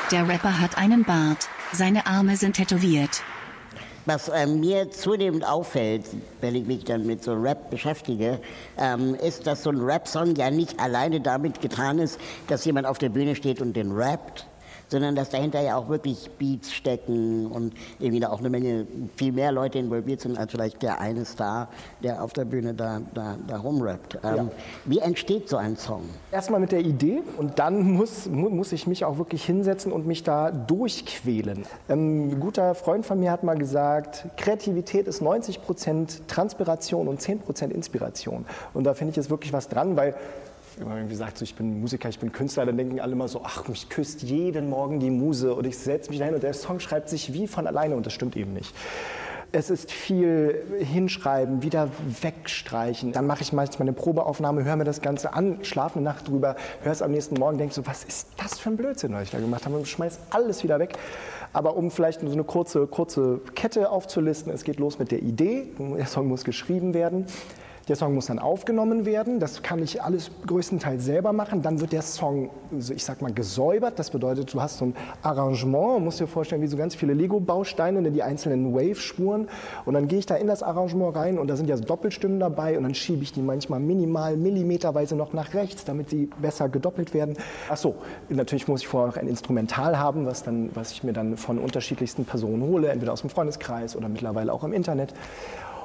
Der 0.09 0.25
Rapper 0.25 0.61
hat 0.61 0.77
einen 0.77 1.03
Bart. 1.03 1.49
Seine 1.73 2.07
Arme 2.07 2.37
sind 2.37 2.55
tätowiert. 2.55 3.23
Was 4.05 4.29
äh, 4.29 4.47
mir 4.47 4.89
zunehmend 4.89 5.45
auffällt, 5.45 6.05
wenn 6.39 6.55
ich 6.55 6.65
mich 6.65 6.85
dann 6.85 7.05
mit 7.05 7.21
so 7.21 7.33
Rap 7.33 7.69
beschäftige, 7.69 8.39
ähm, 8.77 9.15
ist, 9.15 9.45
dass 9.45 9.63
so 9.63 9.69
ein 9.69 9.81
Rap-Song 9.81 10.35
ja 10.35 10.49
nicht 10.49 10.79
alleine 10.79 11.19
damit 11.19 11.59
getan 11.59 11.99
ist, 11.99 12.17
dass 12.47 12.63
jemand 12.63 12.87
auf 12.87 12.99
der 12.99 13.09
Bühne 13.09 13.35
steht 13.35 13.61
und 13.61 13.73
den 13.73 13.91
rappt, 13.91 14.47
sondern 14.89 15.15
dass 15.15 15.29
dahinter 15.29 15.61
ja 15.61 15.75
auch 15.77 15.89
wirklich 15.89 16.29
Beats 16.37 16.71
stecken 16.73 17.47
und 17.47 17.73
irgendwie 17.99 18.19
da 18.21 18.29
auch 18.29 18.39
eine 18.39 18.49
Menge, 18.49 18.87
viel 19.15 19.31
mehr 19.31 19.51
Leute 19.51 19.79
involviert 19.79 20.21
sind 20.21 20.37
als 20.37 20.51
vielleicht 20.51 20.81
der 20.81 20.99
eine 21.01 21.25
Star, 21.25 21.67
der 22.03 22.23
auf 22.23 22.33
der 22.33 22.45
Bühne 22.45 22.73
da, 22.73 23.01
da, 23.13 23.35
da 23.47 23.57
rumrappt. 23.57 24.19
Ähm, 24.23 24.35
Ja. 24.35 24.47
Wie 24.85 24.99
entsteht 24.99 25.49
so 25.49 25.57
ein 25.57 25.75
Song? 25.75 26.03
Erstmal 26.31 26.59
mit 26.59 26.71
der 26.71 26.79
Idee 26.81 27.21
und 27.37 27.59
dann 27.59 27.91
muss, 27.93 28.27
mu- 28.27 28.49
muss 28.49 28.71
ich 28.71 28.87
mich 28.87 29.03
auch 29.05 29.17
wirklich 29.17 29.43
hinsetzen 29.45 29.91
und 29.91 30.07
mich 30.07 30.23
da 30.23 30.51
durchquälen. 30.51 31.65
Ähm, 31.89 32.29
ein 32.29 32.39
guter 32.39 32.73
Freund 32.75 33.05
von 33.05 33.19
mir 33.19 33.31
hat 33.31 33.43
mal 33.43 33.57
gesagt, 33.57 34.25
Kreativität 34.37 35.07
ist 35.07 35.21
90 35.21 35.61
Prozent 35.63 36.27
Transpiration 36.27 37.07
und 37.07 37.21
10 37.21 37.39
Prozent 37.39 37.73
Inspiration. 37.73 38.45
Und 38.73 38.85
da 38.85 38.93
finde 38.93 39.11
ich 39.11 39.17
jetzt 39.17 39.29
wirklich 39.29 39.51
was 39.53 39.67
dran, 39.67 39.95
weil 39.97 40.15
wenn 40.77 40.87
man 40.87 40.97
irgendwie 40.97 41.15
sagt, 41.15 41.37
so, 41.37 41.43
ich 41.43 41.55
bin 41.55 41.79
Musiker, 41.79 42.09
ich 42.09 42.19
bin 42.19 42.31
Künstler, 42.31 42.65
dann 42.65 42.77
denken 42.77 42.99
alle 42.99 43.13
immer 43.13 43.27
so, 43.27 43.41
ach, 43.43 43.67
mich 43.67 43.89
küsst 43.89 44.21
jeden 44.23 44.69
Morgen 44.69 44.99
die 44.99 45.09
Muse 45.09 45.53
und 45.53 45.65
ich 45.65 45.77
setze 45.77 46.09
mich 46.09 46.19
dahin 46.19 46.35
und 46.35 46.43
der 46.43 46.53
Song 46.53 46.79
schreibt 46.79 47.09
sich 47.09 47.33
wie 47.33 47.47
von 47.47 47.67
alleine 47.67 47.95
und 47.95 48.05
das 48.05 48.13
stimmt 48.13 48.35
eben 48.35 48.53
nicht. 48.53 48.73
Es 49.53 49.69
ist 49.69 49.91
viel 49.91 50.61
hinschreiben, 50.79 51.63
wieder 51.63 51.89
wegstreichen. 52.21 53.13
Dann 53.13 53.25
mache 53.27 53.43
ich 53.43 53.53
manchmal 53.53 53.87
eine 53.87 53.93
Probeaufnahme, 53.93 54.65
höre 54.65 54.75
mir 54.75 54.83
das 54.83 55.01
Ganze 55.01 55.33
an, 55.33 55.59
schlafe 55.63 55.95
eine 55.95 56.03
Nacht 56.03 56.27
drüber, 56.27 56.57
höre 56.83 56.91
es 56.91 57.01
am 57.01 57.11
nächsten 57.11 57.35
Morgen, 57.35 57.57
denke 57.57 57.73
so, 57.73 57.87
was 57.87 58.03
ist 58.03 58.27
das 58.35 58.59
für 58.59 58.69
ein 58.69 58.77
Blödsinn, 58.77 59.13
was 59.13 59.23
ich 59.23 59.31
da 59.31 59.39
gemacht 59.39 59.65
habe 59.65 59.77
und 59.77 59.87
schmeiß 59.87 60.19
alles 60.31 60.63
wieder 60.63 60.79
weg. 60.79 60.97
Aber 61.53 61.77
um 61.77 61.91
vielleicht 61.91 62.19
so 62.19 62.31
eine 62.31 62.43
kurze, 62.43 62.87
kurze 62.87 63.39
Kette 63.55 63.89
aufzulisten, 63.89 64.51
es 64.51 64.65
geht 64.65 64.79
los 64.79 64.99
mit 64.99 65.11
der 65.11 65.23
Idee, 65.23 65.69
der 65.79 66.05
Song 66.07 66.27
muss 66.27 66.43
geschrieben 66.43 66.93
werden. 66.93 67.25
Der 67.87 67.95
Song 67.95 68.13
muss 68.15 68.25
dann 68.25 68.39
aufgenommen 68.39 69.05
werden. 69.05 69.39
Das 69.39 69.63
kann 69.63 69.81
ich 69.81 70.03
alles 70.03 70.29
größtenteils 70.45 71.05
selber 71.05 71.31
machen. 71.31 71.61
Dann 71.61 71.79
wird 71.79 71.93
der 71.93 72.01
Song, 72.01 72.49
ich 72.71 73.05
sag 73.05 73.21
mal, 73.21 73.31
gesäubert. 73.31 73.97
Das 73.97 74.11
bedeutet, 74.11 74.53
du 74.53 74.61
hast 74.61 74.79
so 74.79 74.85
ein 74.85 74.95
Arrangement. 75.21 75.99
Du 75.99 76.03
musst 76.03 76.19
dir 76.19 76.27
vorstellen, 76.27 76.61
wie 76.61 76.67
so 76.67 76.75
ganz 76.75 76.95
viele 76.95 77.13
Lego-Bausteine, 77.13 78.01
ne, 78.01 78.11
die 78.11 78.23
einzelnen 78.23 78.75
Wave-Spuren. 78.75 79.47
Und 79.85 79.93
dann 79.93 80.09
gehe 80.09 80.19
ich 80.19 80.25
da 80.25 80.35
in 80.35 80.47
das 80.47 80.63
Arrangement 80.63 81.15
rein 81.15 81.39
und 81.39 81.47
da 81.47 81.55
sind 81.55 81.69
ja 81.69 81.77
Doppelstimmen 81.77 82.41
dabei. 82.41 82.77
Und 82.77 82.83
dann 82.83 82.93
schiebe 82.93 83.23
ich 83.23 83.31
die 83.31 83.41
manchmal 83.41 83.79
minimal, 83.79 84.35
millimeterweise 84.35 85.15
noch 85.15 85.31
nach 85.31 85.53
rechts, 85.53 85.85
damit 85.85 86.09
sie 86.09 86.29
besser 86.41 86.67
gedoppelt 86.67 87.13
werden. 87.13 87.37
Ach 87.69 87.77
so, 87.77 87.95
natürlich 88.27 88.67
muss 88.67 88.81
ich 88.81 88.87
vorher 88.89 89.07
noch 89.07 89.17
ein 89.17 89.29
Instrumental 89.29 89.97
haben, 89.97 90.25
was, 90.25 90.43
dann, 90.43 90.71
was 90.73 90.91
ich 90.91 91.05
mir 91.05 91.13
dann 91.13 91.37
von 91.37 91.57
unterschiedlichsten 91.57 92.25
Personen 92.25 92.63
hole, 92.63 92.89
entweder 92.89 93.13
aus 93.13 93.21
dem 93.21 93.29
Freundeskreis 93.29 93.95
oder 93.95 94.09
mittlerweile 94.09 94.51
auch 94.51 94.65
im 94.65 94.73
Internet. 94.73 95.13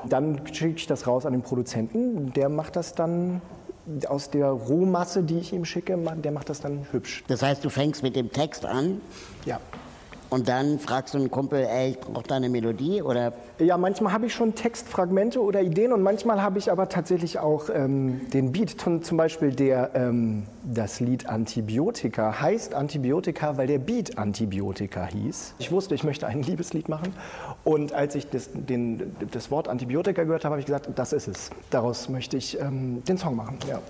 Dann 0.09 0.41
schicke 0.53 0.77
ich 0.77 0.87
das 0.87 1.07
raus 1.07 1.27
an 1.27 1.33
den 1.33 1.43
Produzenten. 1.43 2.33
Der 2.33 2.49
macht 2.49 2.77
das 2.77 2.95
dann 2.95 3.41
aus 4.07 4.31
der 4.31 4.47
Rohmasse, 4.47 5.23
die 5.23 5.39
ich 5.39 5.53
ihm 5.53 5.65
schicke, 5.65 5.97
der 5.99 6.33
macht 6.33 6.49
das 6.49 6.61
dann 6.61 6.87
hübsch. 6.93 7.25
Das 7.27 7.43
heißt, 7.43 7.65
du 7.65 7.69
fängst 7.69 8.03
mit 8.03 8.15
dem 8.15 8.31
Text 8.31 8.65
an? 8.65 9.01
Ja. 9.45 9.61
Und 10.33 10.49
dann 10.49 10.79
fragst 10.79 11.13
du 11.13 11.19
einen 11.19 11.31
Kumpel, 11.31 11.67
ey, 11.71 11.91
ich 11.91 12.01
brauche 12.01 12.27
da 12.27 12.37
eine 12.37 12.49
Melodie 12.49 13.03
oder? 13.03 13.35
Ja, 13.59 13.77
manchmal 13.77 14.15
habe 14.15 14.25
ich 14.25 14.33
schon 14.33 14.55
Textfragmente 14.55 15.43
oder 15.43 15.61
Ideen 15.61 15.93
und 15.93 16.01
manchmal 16.03 16.41
habe 16.41 16.59
ich 16.59 16.73
aber 16.73 16.89
tatsächlich 16.89 17.39
auch 17.39 17.69
ähm, 17.69 18.23
den 18.33 18.51
Beat. 18.51 18.81
Zum 18.81 19.17
Beispiel 19.19 19.53
der, 19.53 19.91
ähm, 19.95 20.45
das 20.65 21.01
Lied 21.01 21.27
Antibiotika 21.27 22.41
heißt 22.41 22.73
Antibiotika, 22.73 23.59
weil 23.59 23.67
der 23.67 23.79
Beat 23.79 24.17
Antibiotika 24.17 25.05
hieß. 25.05 25.55
Ich 25.59 25.71
wusste, 25.71 25.95
ich 25.95 26.03
möchte 26.03 26.27
ein 26.27 26.43
Liebeslied 26.43 26.89
machen 26.89 27.13
und 27.63 27.93
als 27.93 28.15
ich 28.15 28.31
das, 28.31 28.49
den, 28.55 29.15
das 29.33 29.51
Wort 29.51 29.69
Antibiotika 29.69 30.23
gehört 30.23 30.47
habe, 30.47 30.55
habe 30.55 30.61
ich 30.61 30.67
gesagt, 30.67 30.89
das 30.95 31.13
ist 31.13 31.29
es. 31.29 31.51
Daraus 31.69 32.09
möchte 32.09 32.39
ich 32.39 32.59
ähm, 32.59 33.05
den 33.05 33.19
Song 33.19 33.37
machen. 33.37 33.59
Ja. 33.69 33.81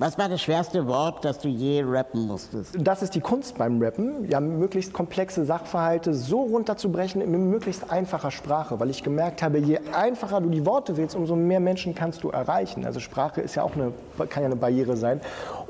Was 0.00 0.16
war 0.16 0.28
das 0.28 0.40
schwerste 0.42 0.86
Wort, 0.86 1.24
das 1.24 1.40
du 1.40 1.48
je 1.48 1.82
rappen 1.84 2.28
musstest? 2.28 2.76
Das 2.78 3.02
ist 3.02 3.16
die 3.16 3.20
Kunst 3.20 3.58
beim 3.58 3.82
Rappen, 3.82 4.30
ja, 4.30 4.38
möglichst 4.38 4.92
komplexe 4.92 5.44
Sachverhalte 5.44 6.14
so 6.14 6.42
runterzubrechen 6.42 7.20
in 7.20 7.50
möglichst 7.50 7.90
einfacher 7.90 8.30
Sprache, 8.30 8.78
weil 8.78 8.90
ich 8.90 9.02
gemerkt 9.02 9.42
habe, 9.42 9.58
je 9.58 9.80
einfacher 9.92 10.40
du 10.40 10.50
die 10.50 10.64
Worte 10.64 10.96
wählst, 10.96 11.16
umso 11.16 11.34
mehr 11.34 11.58
Menschen 11.58 11.96
kannst 11.96 12.22
du 12.22 12.30
erreichen. 12.30 12.86
Also 12.86 13.00
Sprache 13.00 13.40
ist 13.40 13.56
ja 13.56 13.64
auch 13.64 13.74
eine, 13.74 13.92
kann 14.28 14.44
ja 14.44 14.46
eine 14.46 14.54
Barriere 14.54 14.96
sein. 14.96 15.20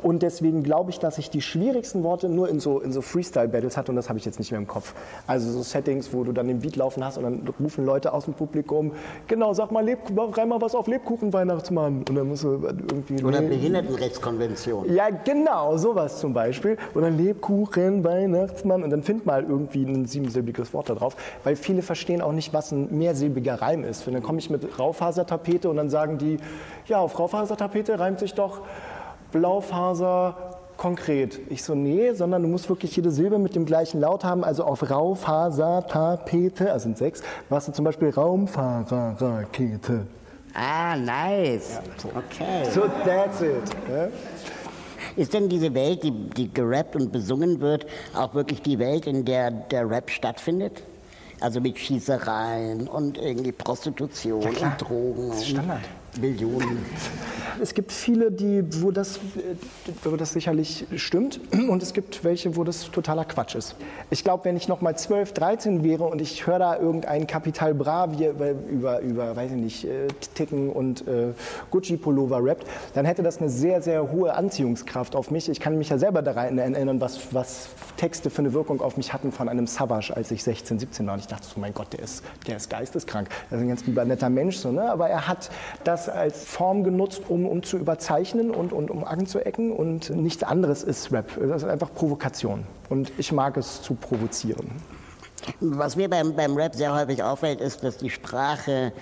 Und 0.02 0.22
deswegen 0.22 0.62
glaube 0.62 0.90
ich, 0.90 0.98
dass 0.98 1.16
ich 1.16 1.30
die 1.30 1.40
schwierigsten 1.40 2.02
Worte 2.02 2.28
nur 2.28 2.50
in 2.50 2.60
so, 2.60 2.80
in 2.80 2.92
so 2.92 3.00
Freestyle-Battles 3.00 3.78
hatte 3.78 3.92
und 3.92 3.96
das 3.96 4.10
habe 4.10 4.18
ich 4.18 4.26
jetzt 4.26 4.38
nicht 4.38 4.50
mehr 4.50 4.60
im 4.60 4.66
Kopf. 4.66 4.92
Also 5.26 5.50
so 5.50 5.62
Settings, 5.62 6.12
wo 6.12 6.22
du 6.22 6.32
dann 6.32 6.48
den 6.48 6.60
Beat 6.60 6.76
laufen 6.76 7.02
hast 7.02 7.16
und 7.16 7.24
dann 7.24 7.48
rufen 7.58 7.86
Leute 7.86 8.12
aus 8.12 8.26
dem 8.26 8.34
Publikum, 8.34 8.92
genau, 9.26 9.54
sag 9.54 9.72
mal, 9.72 9.82
Leb, 9.82 10.00
rein 10.36 10.50
mal 10.50 10.60
was 10.60 10.74
auf 10.74 10.86
Lebkuchen, 10.86 11.32
Weihnachtsmann. 11.32 12.04
Und 12.06 12.14
dann 12.14 12.28
musst 12.28 12.44
du 12.44 12.60
irgendwie... 12.62 13.24
Oder 13.24 13.40
Behindertenrechtskonvention. 14.18 14.92
Ja, 14.94 15.08
genau, 15.10 15.76
sowas 15.76 16.18
zum 16.18 16.32
Beispiel. 16.32 16.76
Oder 16.94 17.10
Lebkuchen, 17.10 18.04
Weihnachtsmann. 18.04 18.82
Und 18.82 18.90
dann 18.90 19.02
find 19.02 19.26
mal 19.26 19.44
irgendwie 19.44 19.84
ein 19.84 20.06
siebensilbiges 20.06 20.72
Wort 20.74 20.88
da 20.90 20.94
drauf, 20.94 21.16
weil 21.44 21.56
viele 21.56 21.82
verstehen 21.82 22.20
auch 22.20 22.32
nicht, 22.32 22.52
was 22.52 22.72
ein 22.72 22.96
mehrsilbiger 22.96 23.60
Reim 23.60 23.84
ist. 23.84 24.06
Und 24.06 24.14
dann 24.14 24.22
komme 24.22 24.38
ich 24.38 24.50
mit 24.50 24.78
Raufasertapete 24.78 25.68
und 25.68 25.76
dann 25.76 25.90
sagen 25.90 26.18
die, 26.18 26.38
ja, 26.86 26.98
auf 26.98 27.18
Raufasertapete 27.18 27.98
reimt 27.98 28.18
sich 28.18 28.34
doch 28.34 28.60
Blaufaser 29.32 30.36
konkret. 30.76 31.40
Ich 31.50 31.64
so, 31.64 31.74
nee, 31.74 32.12
sondern 32.12 32.42
du 32.42 32.48
musst 32.48 32.68
wirklich 32.68 32.94
jede 32.94 33.10
Silbe 33.10 33.38
mit 33.38 33.56
dem 33.56 33.66
gleichen 33.66 34.00
Laut 34.00 34.24
haben, 34.24 34.44
also 34.44 34.62
auf 34.64 34.88
Raufaser, 34.88 35.84
Tapete, 35.86 36.70
also 36.72 36.84
sind 36.84 36.98
sechs, 36.98 37.22
machst 37.50 37.66
du 37.66 37.72
zum 37.72 37.84
Beispiel 37.84 38.10
Raumfahrerrakete. 38.10 40.06
Ah, 40.60 40.96
nice. 40.96 41.78
Okay. 42.04 42.64
So, 42.72 42.88
that's 43.04 43.40
it. 43.40 43.62
Ja? 43.88 44.08
Ist 45.14 45.32
denn 45.32 45.48
diese 45.48 45.72
Welt, 45.72 46.02
die, 46.02 46.10
die 46.10 46.52
gerappt 46.52 46.96
und 46.96 47.12
besungen 47.12 47.60
wird, 47.60 47.86
auch 48.12 48.34
wirklich 48.34 48.60
die 48.62 48.78
Welt, 48.78 49.06
in 49.06 49.24
der 49.24 49.52
der 49.52 49.88
Rap 49.88 50.10
stattfindet? 50.10 50.82
Also 51.40 51.60
mit 51.60 51.78
Schießereien 51.78 52.88
und 52.88 53.18
irgendwie 53.18 53.52
Prostitution 53.52 54.42
ja, 54.42 54.48
und 54.48 54.78
Drogen. 54.80 55.28
Das 55.28 55.38
ist 55.38 55.48
Standard. 55.48 55.80
Millionen. 56.20 56.84
Es 57.60 57.74
gibt 57.74 57.90
viele, 57.90 58.30
die, 58.30 58.62
wo, 58.82 58.90
das, 58.90 59.18
wo 60.04 60.16
das 60.16 60.32
sicherlich 60.32 60.86
stimmt 60.96 61.40
und 61.68 61.82
es 61.82 61.92
gibt 61.92 62.22
welche, 62.22 62.56
wo 62.56 62.62
das 62.62 62.90
totaler 62.90 63.24
Quatsch 63.24 63.56
ist. 63.56 63.74
Ich 64.10 64.22
glaube, 64.22 64.44
wenn 64.44 64.56
ich 64.56 64.68
noch 64.68 64.80
mal 64.80 64.96
12, 64.96 65.32
13 65.32 65.82
wäre 65.82 66.04
und 66.04 66.20
ich 66.20 66.46
höre 66.46 66.58
da 66.58 66.78
irgendein 66.78 67.26
Kapital 67.26 67.74
Bra 67.74 68.16
wie, 68.16 68.26
über, 68.26 69.00
über, 69.00 69.36
weiß 69.36 69.52
ich 69.52 69.56
nicht, 69.56 69.84
äh, 69.84 70.06
Ticken 70.34 70.70
und 70.70 71.06
äh, 71.08 71.32
Gucci-Pullover 71.70 72.44
rappt, 72.44 72.66
dann 72.94 73.04
hätte 73.04 73.22
das 73.22 73.38
eine 73.38 73.50
sehr, 73.50 73.82
sehr 73.82 74.12
hohe 74.12 74.34
Anziehungskraft 74.34 75.16
auf 75.16 75.30
mich. 75.30 75.48
Ich 75.48 75.60
kann 75.60 75.76
mich 75.78 75.88
ja 75.88 75.98
selber 75.98 76.22
daran 76.22 76.58
erinnern, 76.58 77.00
was, 77.00 77.34
was 77.34 77.68
Texte 77.96 78.30
für 78.30 78.38
eine 78.38 78.52
Wirkung 78.52 78.80
auf 78.80 78.96
mich 78.96 79.12
hatten 79.12 79.32
von 79.32 79.48
einem 79.48 79.66
Savage, 79.66 80.12
als 80.14 80.30
ich 80.30 80.44
16, 80.44 80.78
17 80.78 81.06
war. 81.06 81.14
Und 81.14 81.20
ich 81.20 81.26
dachte 81.26 81.46
so, 81.46 81.58
mein 81.60 81.74
Gott, 81.74 81.92
der 81.92 82.00
ist, 82.00 82.22
der 82.46 82.56
ist 82.56 82.70
geisteskrank. 82.70 83.28
Das 83.50 83.58
ist 83.58 83.64
ein 83.64 83.68
ganz 83.68 83.84
lieber, 83.86 84.04
netter 84.04 84.30
Mensch, 84.30 84.56
so, 84.56 84.70
ne? 84.70 84.90
aber 84.90 85.08
er 85.08 85.26
hat 85.26 85.50
das 85.84 85.97
als 86.06 86.44
Form 86.44 86.84
genutzt, 86.84 87.22
um, 87.28 87.46
um 87.46 87.62
zu 87.62 87.78
überzeichnen 87.78 88.50
und, 88.50 88.74
und 88.74 88.90
um 88.90 89.04
anzuecken. 89.04 89.72
Und 89.72 90.10
nichts 90.10 90.42
anderes 90.42 90.82
ist 90.82 91.10
Rap. 91.10 91.30
Das 91.40 91.62
ist 91.62 91.68
einfach 91.68 91.92
Provokation. 91.94 92.64
Und 92.90 93.10
ich 93.16 93.32
mag 93.32 93.56
es 93.56 93.80
zu 93.80 93.94
provozieren. 93.94 94.70
Was 95.60 95.96
mir 95.96 96.10
beim, 96.10 96.34
beim 96.36 96.56
Rap 96.56 96.74
sehr 96.74 96.94
häufig 96.94 97.22
auffällt, 97.22 97.60
ist, 97.60 97.82
dass 97.82 97.96
die 97.96 98.10
Sprache 98.10 98.92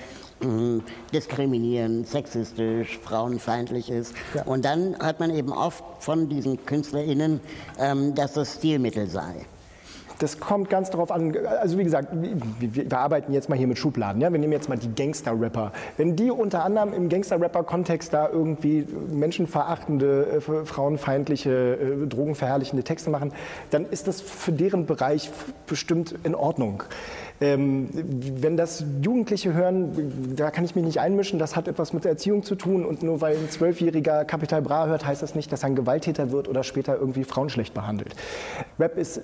mh, 0.40 0.82
diskriminierend, 1.12 2.06
sexistisch, 2.06 2.98
frauenfeindlich 2.98 3.90
ist. 3.90 4.14
Ja. 4.34 4.44
Und 4.44 4.64
dann 4.64 4.96
hört 5.02 5.18
man 5.20 5.30
eben 5.30 5.52
oft 5.52 5.82
von 5.98 6.28
diesen 6.28 6.64
KünstlerInnen, 6.64 7.40
ähm, 7.78 8.14
dass 8.14 8.34
das 8.34 8.54
Stilmittel 8.54 9.08
sei. 9.08 9.46
Das 10.18 10.40
kommt 10.40 10.70
ganz 10.70 10.90
darauf 10.90 11.10
an. 11.10 11.36
Also 11.60 11.78
wie 11.78 11.84
gesagt, 11.84 12.08
wir, 12.12 12.90
wir, 12.90 12.98
arbeiten 12.98 13.32
jetzt 13.32 13.48
mal 13.48 13.56
hier 13.56 13.66
mit 13.66 13.78
Schubladen. 13.78 14.20
Ja? 14.22 14.32
Wir 14.32 14.38
nehmen 14.38 14.52
jetzt 14.52 14.68
mal 14.68 14.78
die 14.78 14.92
Gangster-Rapper. 14.94 15.72
Wenn 15.96 16.16
die 16.16 16.30
unter 16.30 16.64
anderem 16.64 16.92
im 16.94 17.08
Gangster-Rapper-Kontext 17.08 18.12
da 18.12 18.28
irgendwie 18.28 18.86
menschenverachtende, 19.10 20.40
äh, 20.46 20.64
frauenfeindliche, 20.64 21.50
äh, 22.04 22.06
drogenverherrlichende 22.06 22.84
Texte 22.84 23.10
machen, 23.10 23.32
dann 23.70 23.86
ist 23.86 24.08
das 24.08 24.20
für 24.20 24.52
deren 24.52 24.86
Bereich 24.86 25.30
bestimmt 25.66 26.14
in 26.24 26.34
Ordnung. 26.34 26.82
Ähm, 27.38 27.88
wenn 27.92 28.56
das 28.56 28.82
Jugendliche 29.02 29.52
hören, 29.52 30.34
da 30.36 30.50
kann 30.50 30.64
ich 30.64 30.74
mich 30.74 30.84
nicht 30.84 31.00
einmischen, 31.00 31.38
das 31.38 31.54
hat 31.54 31.68
etwas 31.68 31.92
mit 31.92 32.06
Erziehung 32.06 32.42
zu 32.42 32.54
tun 32.54 32.86
und 32.86 33.02
nur 33.02 33.20
weil 33.20 33.36
ein 33.36 33.50
Zwölfjähriger 33.50 34.24
Kapital 34.24 34.62
Bra 34.62 34.86
hört, 34.86 35.04
heißt 35.04 35.22
das 35.22 35.34
nicht, 35.34 35.52
dass 35.52 35.62
er 35.62 35.68
ein 35.68 35.76
Gewalttäter 35.76 36.30
wird 36.30 36.48
oder 36.48 36.62
später 36.62 36.96
irgendwie 36.96 37.24
Frauen 37.24 37.50
schlecht 37.50 37.74
behandelt. 37.74 38.16
Rap 38.78 38.96
ist 38.96 39.20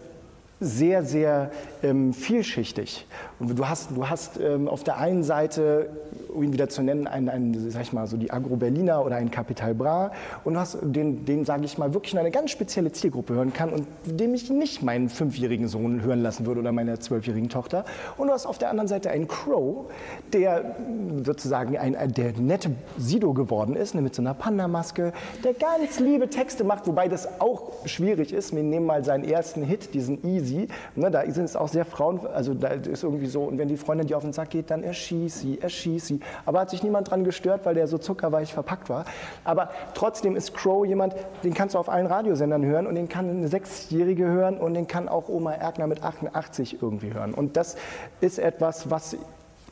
sehr, 0.63 1.03
sehr 1.05 1.51
ähm, 1.83 2.13
vielschichtig. 2.13 3.07
Und 3.39 3.59
du 3.59 3.69
hast, 3.69 3.91
du 3.95 4.09
hast 4.09 4.39
ähm, 4.41 4.69
auf 4.69 4.85
der 4.85 4.99
einen 4.99 5.25
Seite, 5.25 5.91
um 6.33 6.43
ihn 6.43 6.53
wieder 6.53 6.69
zu 6.69 6.83
nennen, 6.83 7.07
einen, 7.07 7.29
einen 7.29 7.71
sag 7.71 7.83
ich 7.83 7.93
mal, 7.93 8.07
so 8.07 8.17
die 8.17 8.31
Agro-Berliner 8.31 9.05
oder 9.05 9.17
ein 9.17 9.31
Capital 9.31 9.75
Bra. 9.75 10.13
Und 10.45 10.55
du 10.55 10.61
hast 10.61 10.79
den, 10.81 11.25
den 11.25 11.45
sage 11.45 11.65
ich 11.65 11.79
mal, 11.79 11.93
wirklich 11.93 12.17
eine 12.17 12.31
ganz 12.31 12.51
spezielle 12.51 12.93
Zielgruppe 12.93 13.35
hören 13.35 13.53
kann 13.53 13.71
und 13.71 13.87
dem 14.05 14.35
ich 14.35 14.51
nicht 14.51 14.83
meinen 14.83 15.09
fünfjährigen 15.09 15.69
Sohn 15.69 16.03
hören 16.03 16.23
lassen 16.23 16.47
würde 16.47 16.61
oder 16.61 16.73
meine 16.73 16.99
zwölfjährigen 16.99 17.49
Tochter. 17.49 17.85
Und 18.17 18.29
du 18.29 18.33
hast 18.33 18.47
auf 18.47 18.59
der 18.59 18.71
anderen 18.71 18.89
Seite 18.89 19.11
einen 19.11 19.27
Crow, 19.27 19.87
der 20.33 20.77
sozusagen 21.25 21.77
ein, 21.77 22.13
der 22.13 22.33
nette 22.39 22.71
Sido 22.97 23.33
geworden 23.33 23.75
ist, 23.75 23.95
mit 23.95 24.15
so 24.15 24.23
einer 24.23 24.35
Panda-Maske, 24.35 25.13
der 25.45 25.55
ganz 25.55 25.99
liebe 26.01 26.29
Texte 26.29 26.65
macht, 26.65 26.87
wobei 26.87 27.09
das 27.09 27.41
auch 27.41 27.73
schwierig 27.87 28.33
ist. 28.33 28.55
Wir 28.55 28.63
nehmen 28.63 28.87
mal 28.87 29.05
seinen 29.05 29.25
ersten 29.25 29.63
Hit, 29.63 29.95
diesen 29.95 30.25
Easy. 30.25 30.52
Ne, 30.95 31.11
da 31.11 31.23
sind 31.31 31.45
es 31.45 31.57
auch 31.57 31.69
sehr 31.69 31.85
Frauen, 31.85 32.21
also 32.27 32.55
da 32.55 32.69
ist 32.69 33.03
irgendwie 33.03 33.27
so, 33.27 33.43
und 33.43 33.59
wenn 33.59 33.69
die 33.69 33.77
Freundin 33.77 34.07
dir 34.07 34.17
auf 34.17 34.23
den 34.23 34.33
Sack 34.33 34.51
geht, 34.51 34.71
dann 34.71 34.83
erschieß 34.83 35.41
sie, 35.41 35.61
erschieß 35.61 36.07
sie. 36.07 36.21
Aber 36.47 36.61
hat 36.61 36.71
sich 36.71 36.83
niemand 36.83 37.11
dran 37.11 37.25
gestört, 37.25 37.65
weil 37.65 37.75
der 37.75 37.87
so 37.87 37.99
zuckerweich 37.99 38.53
verpackt 38.53 38.89
war. 38.89 39.05
Aber 39.45 39.71
trotzdem 39.95 40.37
ist 40.37 40.55
Crow 40.55 40.87
jemand, 40.87 41.15
den 41.45 41.55
kannst 41.55 41.75
du 41.75 41.79
auf 41.79 41.89
allen 41.89 42.07
Radiosendern 42.07 42.65
hören 42.65 42.87
und 42.87 42.95
den 42.95 43.09
kann 43.09 43.29
eine 43.29 43.49
Sechsjährige 43.49 44.27
hören 44.27 44.59
und 44.59 44.75
den 44.75 44.87
kann 44.87 45.09
auch 45.09 45.29
Oma 45.29 45.53
Erkner 45.53 45.87
mit 45.87 46.03
88 46.03 46.83
irgendwie 46.83 47.15
hören. 47.15 47.35
Und 47.35 47.57
das 47.57 47.77
ist 48.21 48.39
etwas, 48.39 48.91
was 48.91 49.17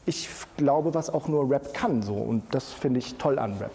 ich 0.07 0.29
glaube, 0.57 0.95
was 0.95 1.11
auch 1.11 1.29
nur 1.29 1.51
Rap 1.51 1.75
kann. 1.75 2.03
So. 2.03 2.15
Und 2.15 2.43
das 2.55 2.73
finde 2.73 2.99
ich 2.99 3.17
toll 3.17 3.39
an 3.39 3.57
Rap. 3.61 3.71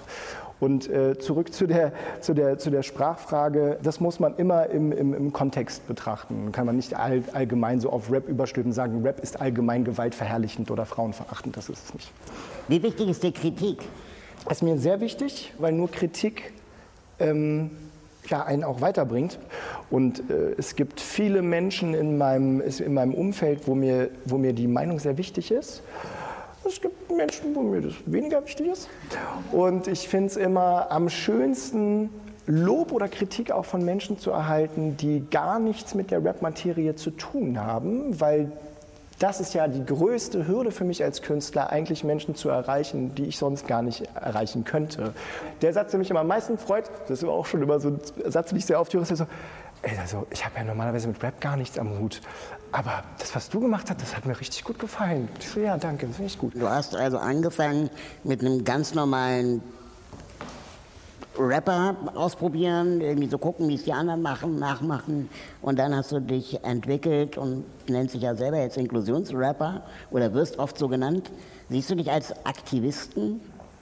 Und 0.59 0.89
äh, 0.89 1.17
zurück 1.19 1.53
zu 1.53 1.67
der, 1.67 1.91
zu, 2.21 2.33
der, 2.33 2.57
zu 2.57 2.69
der 2.69 2.81
Sprachfrage, 2.81 3.77
das 3.83 3.99
muss 3.99 4.19
man 4.19 4.35
immer 4.37 4.67
im, 4.67 4.91
im, 4.91 5.13
im 5.13 5.33
Kontext 5.33 5.85
betrachten. 5.87 6.51
Kann 6.51 6.65
man 6.65 6.77
nicht 6.77 6.95
all, 6.95 7.23
allgemein 7.33 7.79
so 7.81 7.89
auf 7.89 8.11
Rap 8.11 8.29
überstülpen 8.29 8.71
sagen, 8.71 9.03
Rap 9.03 9.19
ist 9.19 9.41
allgemein 9.41 9.83
gewaltverherrlichend 9.83 10.71
oder 10.71 10.85
frauenverachtend, 10.85 11.57
das 11.57 11.69
ist 11.69 11.85
es 11.85 11.93
nicht. 11.93 12.11
Wie 12.67 12.81
wichtig 12.83 13.09
ist 13.09 13.23
die 13.23 13.33
Kritik? 13.33 13.83
Das 14.45 14.59
ist 14.59 14.63
mir 14.63 14.77
sehr 14.77 15.01
wichtig, 15.01 15.53
weil 15.57 15.73
nur 15.73 15.91
Kritik 15.91 16.53
ähm, 17.19 17.71
ja, 18.29 18.43
einen 18.43 18.63
auch 18.63 18.81
weiterbringt. 18.81 19.39
Und 19.89 20.29
äh, 20.29 20.55
es 20.57 20.75
gibt 20.75 20.99
viele 20.99 21.41
Menschen 21.41 21.93
in 21.93 22.17
meinem, 22.17 22.61
in 22.61 22.93
meinem 22.93 23.13
Umfeld, 23.13 23.67
wo 23.67 23.75
mir, 23.75 24.09
wo 24.25 24.37
mir 24.37 24.53
die 24.53 24.67
Meinung 24.67 24.99
sehr 24.99 25.17
wichtig 25.17 25.51
ist. 25.51 25.83
Es 26.67 26.81
gibt 26.81 27.11
Menschen, 27.11 27.55
wo 27.55 27.61
mir 27.61 27.81
das 27.81 27.93
weniger 28.05 28.43
wichtig 28.43 28.67
ist. 28.67 28.89
Und 29.51 29.87
ich 29.87 30.07
finde 30.07 30.27
es 30.27 30.37
immer 30.37 30.91
am 30.91 31.09
schönsten, 31.09 32.09
Lob 32.47 32.91
oder 32.91 33.07
Kritik 33.07 33.51
auch 33.51 33.65
von 33.65 33.83
Menschen 33.83 34.19
zu 34.19 34.31
erhalten, 34.31 34.97
die 34.97 35.23
gar 35.31 35.59
nichts 35.59 35.95
mit 35.95 36.11
der 36.11 36.23
Rap-Materie 36.23 36.95
zu 36.95 37.09
tun 37.11 37.59
haben, 37.59 38.19
weil 38.19 38.51
das 39.17 39.39
ist 39.39 39.53
ja 39.53 39.67
die 39.67 39.85
größte 39.85 40.47
Hürde 40.47 40.71
für 40.71 40.83
mich 40.83 41.03
als 41.03 41.21
Künstler, 41.21 41.69
eigentlich 41.69 42.03
Menschen 42.03 42.35
zu 42.35 42.49
erreichen, 42.49 43.15
die 43.15 43.25
ich 43.25 43.37
sonst 43.37 43.65
gar 43.65 43.81
nicht 43.81 44.03
erreichen 44.13 44.63
könnte. 44.65 45.13
Der 45.61 45.73
Satz, 45.73 45.91
der 45.91 45.99
mich 45.99 46.09
immer 46.11 46.19
am 46.19 46.27
meisten 46.27 46.57
freut, 46.57 46.91
das 47.07 47.23
ist 47.23 47.29
auch 47.29 47.45
schon 47.45 47.63
immer 47.63 47.79
so 47.79 47.89
ein 47.89 47.99
Satz, 48.25 48.49
den 48.49 48.57
ich 48.57 48.65
sehr 48.65 48.79
oft 48.79 48.93
höre, 48.93 49.03
ist 49.03 49.15
so, 49.15 49.25
ey, 49.81 49.97
also 49.97 50.27
ich 50.31 50.43
habe 50.45 50.55
ja 50.57 50.63
normalerweise 50.63 51.07
mit 51.07 51.21
Rap 51.23 51.39
gar 51.41 51.57
nichts 51.57 51.77
am 51.77 51.99
Hut, 51.99 52.21
aber 52.71 53.03
das, 53.19 53.35
was 53.35 53.49
du 53.49 53.59
gemacht 53.59 53.89
hast, 53.89 54.01
das 54.01 54.15
hat 54.15 54.25
mir 54.25 54.39
richtig 54.39 54.63
gut 54.63 54.79
gefallen. 54.79 55.29
Ich 55.39 55.49
so, 55.49 55.59
ja, 55.59 55.77
danke, 55.77 56.07
das 56.07 56.15
finde 56.17 56.31
ich 56.31 56.37
gut. 56.37 56.53
Du 56.55 56.67
hast 56.67 56.95
also 56.95 57.17
angefangen 57.17 57.89
mit 58.23 58.41
einem 58.41 58.63
ganz 58.63 58.93
normalen 58.93 59.61
Rapper 61.37 61.95
ausprobieren, 62.15 63.01
irgendwie 63.01 63.27
so 63.27 63.37
gucken, 63.37 63.67
wie 63.67 63.75
es 63.75 63.83
die 63.83 63.93
anderen 63.93 64.21
machen, 64.21 64.59
nachmachen. 64.59 65.29
Und 65.61 65.79
dann 65.79 65.95
hast 65.95 66.11
du 66.11 66.19
dich 66.19 66.63
entwickelt 66.63 67.37
und 67.37 67.65
nennst 67.89 68.15
dich 68.15 68.21
ja 68.21 68.35
selber 68.35 68.57
jetzt 68.57 68.77
Inklusionsrapper 68.77 69.83
oder 70.11 70.33
wirst 70.33 70.59
oft 70.59 70.77
so 70.77 70.87
genannt. 70.87 71.31
Siehst 71.69 71.89
du 71.89 71.95
dich 71.95 72.11
als 72.11 72.33
Aktivisten? 72.45 73.41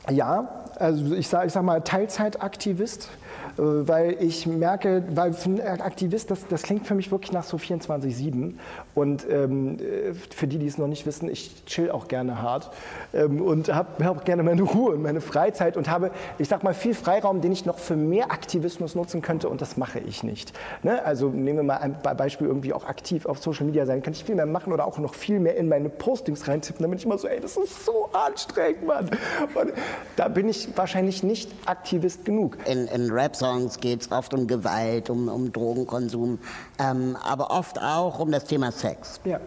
Ja, 0.10 0.66
also 0.78 1.14
ich 1.14 1.28
sage 1.28 1.48
ich 1.48 1.54
sag 1.54 1.64
mal 1.64 1.82
Teilzeitaktivist. 1.82 3.10
Äh, 3.58 3.62
weil 3.88 4.18
ich 4.20 4.48
merke, 4.48 5.04
weil 5.14 5.34
ein 5.46 5.82
Aktivist, 5.82 6.32
das, 6.32 6.48
das 6.48 6.64
klingt 6.64 6.88
für 6.88 6.96
mich 6.96 7.12
wirklich 7.12 7.32
nach 7.32 7.44
so 7.44 7.58
24-7. 7.58 8.54
Und 8.96 9.28
ähm, 9.30 9.78
äh, 9.80 10.14
für 10.14 10.48
die, 10.48 10.58
die 10.58 10.68
es 10.68 10.78
noch 10.78 10.88
nicht 10.88 11.06
wissen, 11.06 11.30
ich 11.30 11.66
chill 11.66 11.92
auch 11.92 12.08
gerne 12.08 12.42
hart 12.42 12.72
ähm, 13.14 13.42
und 13.42 13.74
habe 13.74 14.04
hab 14.06 14.26
gerne 14.26 14.44
meine 14.44 14.64
Ruhe 14.64 14.94
und 14.94 15.02
meine 15.02 15.22
Freizeit 15.22 15.78
und 15.78 15.90
habe, 15.90 16.12
ich 16.38 16.48
sag 16.48 16.64
mal, 16.64 16.74
viel 16.74 16.94
Freiraum, 16.94 17.42
den 17.42 17.52
ich 17.52 17.66
noch 17.66 17.78
für 17.78 17.96
mehr 17.96 18.32
Aktivismus 18.32 18.96
nutzen 18.96 19.22
könnte 19.22 19.50
und 19.50 19.62
das 19.62 19.78
mache 19.78 20.00
ich 20.00 20.24
nicht. 20.24 20.54
Ne? 20.82 21.04
Also 21.04 21.30
nehmen 21.30 21.60
wir 21.60 21.64
mal 21.64 21.78
ein 21.78 21.98
Beispiel 22.18 22.48
irgendwie 22.48 22.74
auch 22.74 22.86
aktiv 22.86 23.26
auf 23.26 23.40
Social 23.40 23.66
Media 23.66 23.86
sein, 23.86 24.02
kann 24.02 24.14
ich 24.14 24.24
viel 24.24 24.36
mehr 24.36 24.46
machen 24.46 24.74
oder 24.74 24.86
auch 24.86 24.98
noch 24.98 25.14
viel 25.14 25.40
mehr 25.40 25.58
in 25.58 25.68
meine 25.68 25.90
Postings 25.90 26.48
reintippen, 26.48 26.84
damit 26.84 27.00
ich 27.00 27.06
immer 27.06 27.18
so, 27.18 27.28
ey, 27.28 27.40
das 27.40 27.58
ist 27.58 27.86
so 27.86 28.10
anstrengend, 28.14 28.86
Mann. 28.86 29.10
Und 29.54 29.74
da 30.16 30.28
bin 30.28 30.50
ich 30.50 30.70
wahrscheinlich 30.76 31.24
nicht 31.24 31.52
Aktivist 31.66 32.26
genug. 32.26 32.58
In, 32.66 32.88
in 32.88 33.12
Raps 33.12 33.43
Songs 33.44 33.78
geht 33.78 34.02
es 34.02 34.12
oft 34.12 34.34
um 34.34 34.48
Gewalt, 34.48 35.10
um, 35.10 35.28
um 35.28 35.52
Drogenkonsum, 35.52 36.40
ähm, 36.80 37.18
aber 37.22 37.52
oft 37.52 37.78
auch 37.78 38.20
um 38.20 38.32
das 38.32 38.46
Thema 38.46 38.72
Sex. 38.72 39.20
Ja. 39.26 39.42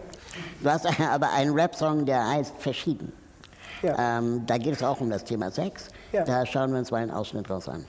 Du 0.61 0.69
hast 0.69 0.85
aber 1.01 1.31
einen 1.31 1.53
Rap-Song, 1.53 2.05
der 2.05 2.27
heißt 2.27 2.53
Verschieden. 2.59 3.11
Ja. 3.81 4.19
Ähm, 4.19 4.43
da 4.45 4.59
geht 4.59 4.75
es 4.75 4.83
auch 4.83 5.01
um 5.01 5.09
das 5.09 5.23
Thema 5.23 5.49
Sex. 5.49 5.87
Ja. 6.11 6.23
Da 6.23 6.45
schauen 6.45 6.71
wir 6.73 6.79
uns 6.79 6.91
mal 6.91 7.01
einen 7.01 7.11
Ausschnitt 7.11 7.49
draus 7.49 7.67
an 7.67 7.85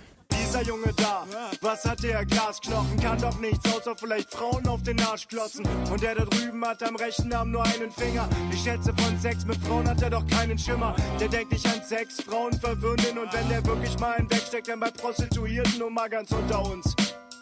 dieser 0.48 0.62
Junge 0.62 0.92
da? 0.96 1.26
Was 1.60 1.84
hat 1.84 2.02
der 2.02 2.24
Glasknochen? 2.24 2.98
Kann 3.00 3.20
doch 3.20 3.38
nichts 3.38 3.64
außer 3.74 3.94
vielleicht 3.96 4.30
Frauen 4.30 4.66
auf 4.66 4.82
den 4.82 5.00
Arsch 5.00 5.28
klotzen. 5.28 5.66
Und 5.90 6.02
der 6.02 6.14
da 6.14 6.24
drüben 6.24 6.64
hat 6.64 6.82
am 6.82 6.96
rechten 6.96 7.32
Arm 7.32 7.50
nur 7.50 7.64
einen 7.64 7.90
Finger. 7.90 8.28
Die 8.50 8.56
Schätze 8.56 8.94
von 8.96 9.18
Sex 9.18 9.44
mit 9.44 9.56
Frauen 9.58 9.86
hat 9.88 10.00
er 10.02 10.10
doch 10.10 10.26
keinen 10.26 10.58
Schimmer. 10.58 10.96
Der 11.20 11.28
denkt 11.28 11.52
nicht 11.52 11.66
an 11.66 11.82
Sex, 11.82 12.22
Frauen 12.22 12.52
verwöhnen. 12.52 13.18
Und 13.18 13.32
wenn 13.32 13.48
der 13.48 13.64
wirklich 13.66 13.98
mal 13.98 14.14
einen 14.14 14.30
wegsteckt, 14.30 14.68
dann 14.68 14.80
bei 14.80 14.90
Prostituierten 14.90 15.78
nur 15.78 15.90
mal 15.90 16.08
ganz 16.08 16.30
unter 16.32 16.64
uns. 16.64 16.94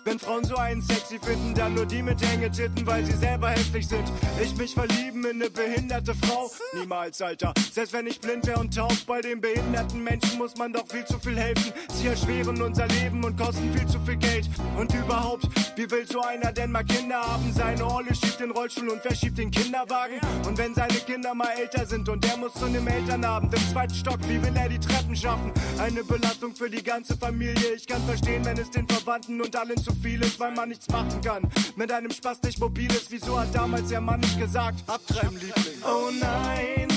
Wenn 0.07 0.21
Frauen 0.21 0.45
so 0.45 0.55
einen 0.55 0.81
sexy 0.83 1.19
finden, 1.19 1.53
dann 1.53 1.75
nur 1.75 1.85
die 1.85 2.01
mit 2.01 2.23
Hängetitten, 2.23 2.87
weil 2.87 3.05
sie 3.05 3.17
selber 3.17 3.51
hässlich 3.51 3.89
sind. 3.89 4.05
Ich 4.41 4.57
mich 4.57 4.73
verlieben 4.73 5.25
in 5.25 5.43
eine 5.43 5.51
behinderte 5.51 6.15
Frau? 6.15 6.49
Niemals, 6.79 7.21
Alter. 7.21 7.53
Selbst 7.73 7.93
wenn 7.93 8.07
ich 8.07 8.21
blind 8.21 8.47
wäre 8.47 8.61
und 8.61 8.73
taub, 8.73 8.95
bei 9.09 9.21
den 9.21 9.41
behinderten 9.41 10.05
Menschen 10.05 10.39
muss 10.39 10.57
man 10.57 10.73
doch 10.73 10.87
viel 10.87 11.05
zu 11.07 11.19
viel 11.19 11.37
helfen. 11.37 11.73
Sie 11.93 12.07
erschweren 12.07 12.63
unser 12.63 12.87
Leben 12.87 13.25
und 13.25 13.37
kosten 13.37 13.73
viel 13.77 13.89
zu 13.89 13.99
viel 14.03 14.15
Geld. 14.15 14.49
Und 14.79 14.95
überhaupt, 14.95 15.49
wie 15.77 15.91
will 15.91 16.07
so 16.07 16.23
einer 16.23 16.53
denn 16.53 16.73
mal 16.73 16.85
Kinder 16.85 17.21
haben? 17.21 17.53
Seine 17.53 17.87
Olle 17.87 18.15
schiebt 18.15 18.41
den 18.41 18.51
Rollstuhl 18.51 18.89
und 18.89 19.03
verschiebt 19.03 19.37
den 19.37 19.51
Kinderwagen. 19.51 20.19
Und 20.47 20.57
wenn 20.57 20.75
seine 20.75 20.95
Kinder 20.95 21.35
mal 21.35 21.51
älter 21.51 21.85
sind 21.85 22.09
und 22.09 22.25
er 22.25 22.37
muss 22.39 22.55
zu 22.55 22.65
einem 22.65 22.87
Elternabend 22.87 23.55
im 23.55 23.61
zweiten 23.73 23.95
Stock, 23.95 24.19
wie 24.27 24.43
will 24.43 24.57
er 24.57 24.69
die 24.69 24.79
Treppen 24.79 25.15
schaffen? 25.15 25.53
Eine 25.79 26.03
Belastung 26.03 26.55
für 26.55 26.71
die 26.71 26.83
ganze 26.83 27.17
Familie. 27.17 27.75
Ich 27.77 27.87
kann 27.87 28.03
verstehen, 28.07 28.45
wenn 28.45 28.57
es 28.59 28.71
den 28.71 28.89
Verwandten 28.89 29.41
und 29.41 29.55
allen 29.55 29.77
zu 29.77 29.93
viel 30.03 30.23
ist, 30.23 30.41
weil 30.41 30.55
man 30.55 30.71
nichts 30.71 30.89
machen 30.89 31.21
kann. 31.21 31.43
Mit 31.77 31.93
einem 31.93 32.11
Spaß 32.11 32.43
nicht 32.43 32.59
mobil 32.59 32.91
ist, 32.91 33.11
wieso 33.11 33.39
hat 33.39 33.55
damals 33.55 33.89
der 33.89 34.01
Mann 34.01 34.21
nicht 34.21 34.39
gesagt, 34.39 34.83
abtreiben, 34.87 35.39
Liebling. 35.39 35.83
Oh 35.85 36.11
nein, 36.19 36.89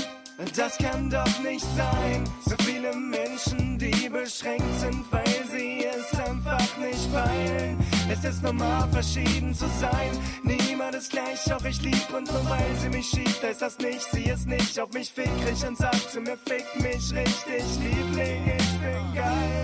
das 0.56 0.78
kann 0.78 1.10
doch 1.10 1.40
nicht 1.40 1.66
sein. 1.76 2.24
So 2.46 2.56
viele 2.64 2.96
Menschen, 2.96 3.78
die 3.78 4.10
beschränkt 4.10 4.80
sind, 4.80 5.04
weil 5.12 5.46
sie 5.52 5.86
es 5.86 6.18
einfach 6.20 6.78
nicht 6.78 7.14
peilen. 7.14 7.78
Es 8.12 8.24
ist 8.24 8.42
normal, 8.42 8.90
verschieden 8.92 9.54
zu 9.54 9.66
sein. 9.80 10.12
Niemand 10.44 10.96
ist 10.96 11.12
gleich, 11.12 11.54
auch 11.54 11.64
ich 11.64 11.82
lieb 11.82 12.08
und 12.12 12.32
nur 12.32 12.50
weil 12.50 12.76
sie 12.82 12.90
mich 12.90 13.08
schiebt, 13.08 13.44
ist 13.44 13.62
das 13.62 13.78
nicht. 13.78 14.02
Sie 14.12 14.24
ist 14.24 14.48
nicht 14.48 14.80
auf 14.80 14.92
mich 14.94 15.12
fickrig 15.12 15.68
und 15.68 15.78
sagt 15.78 16.12
zu 16.12 16.20
mir, 16.20 16.38
fick 16.38 16.66
mich 16.82 17.14
richtig, 17.14 17.64
Liebling, 17.80 18.58
ich 18.58 18.80
bin 18.80 19.14
geil. 19.16 19.59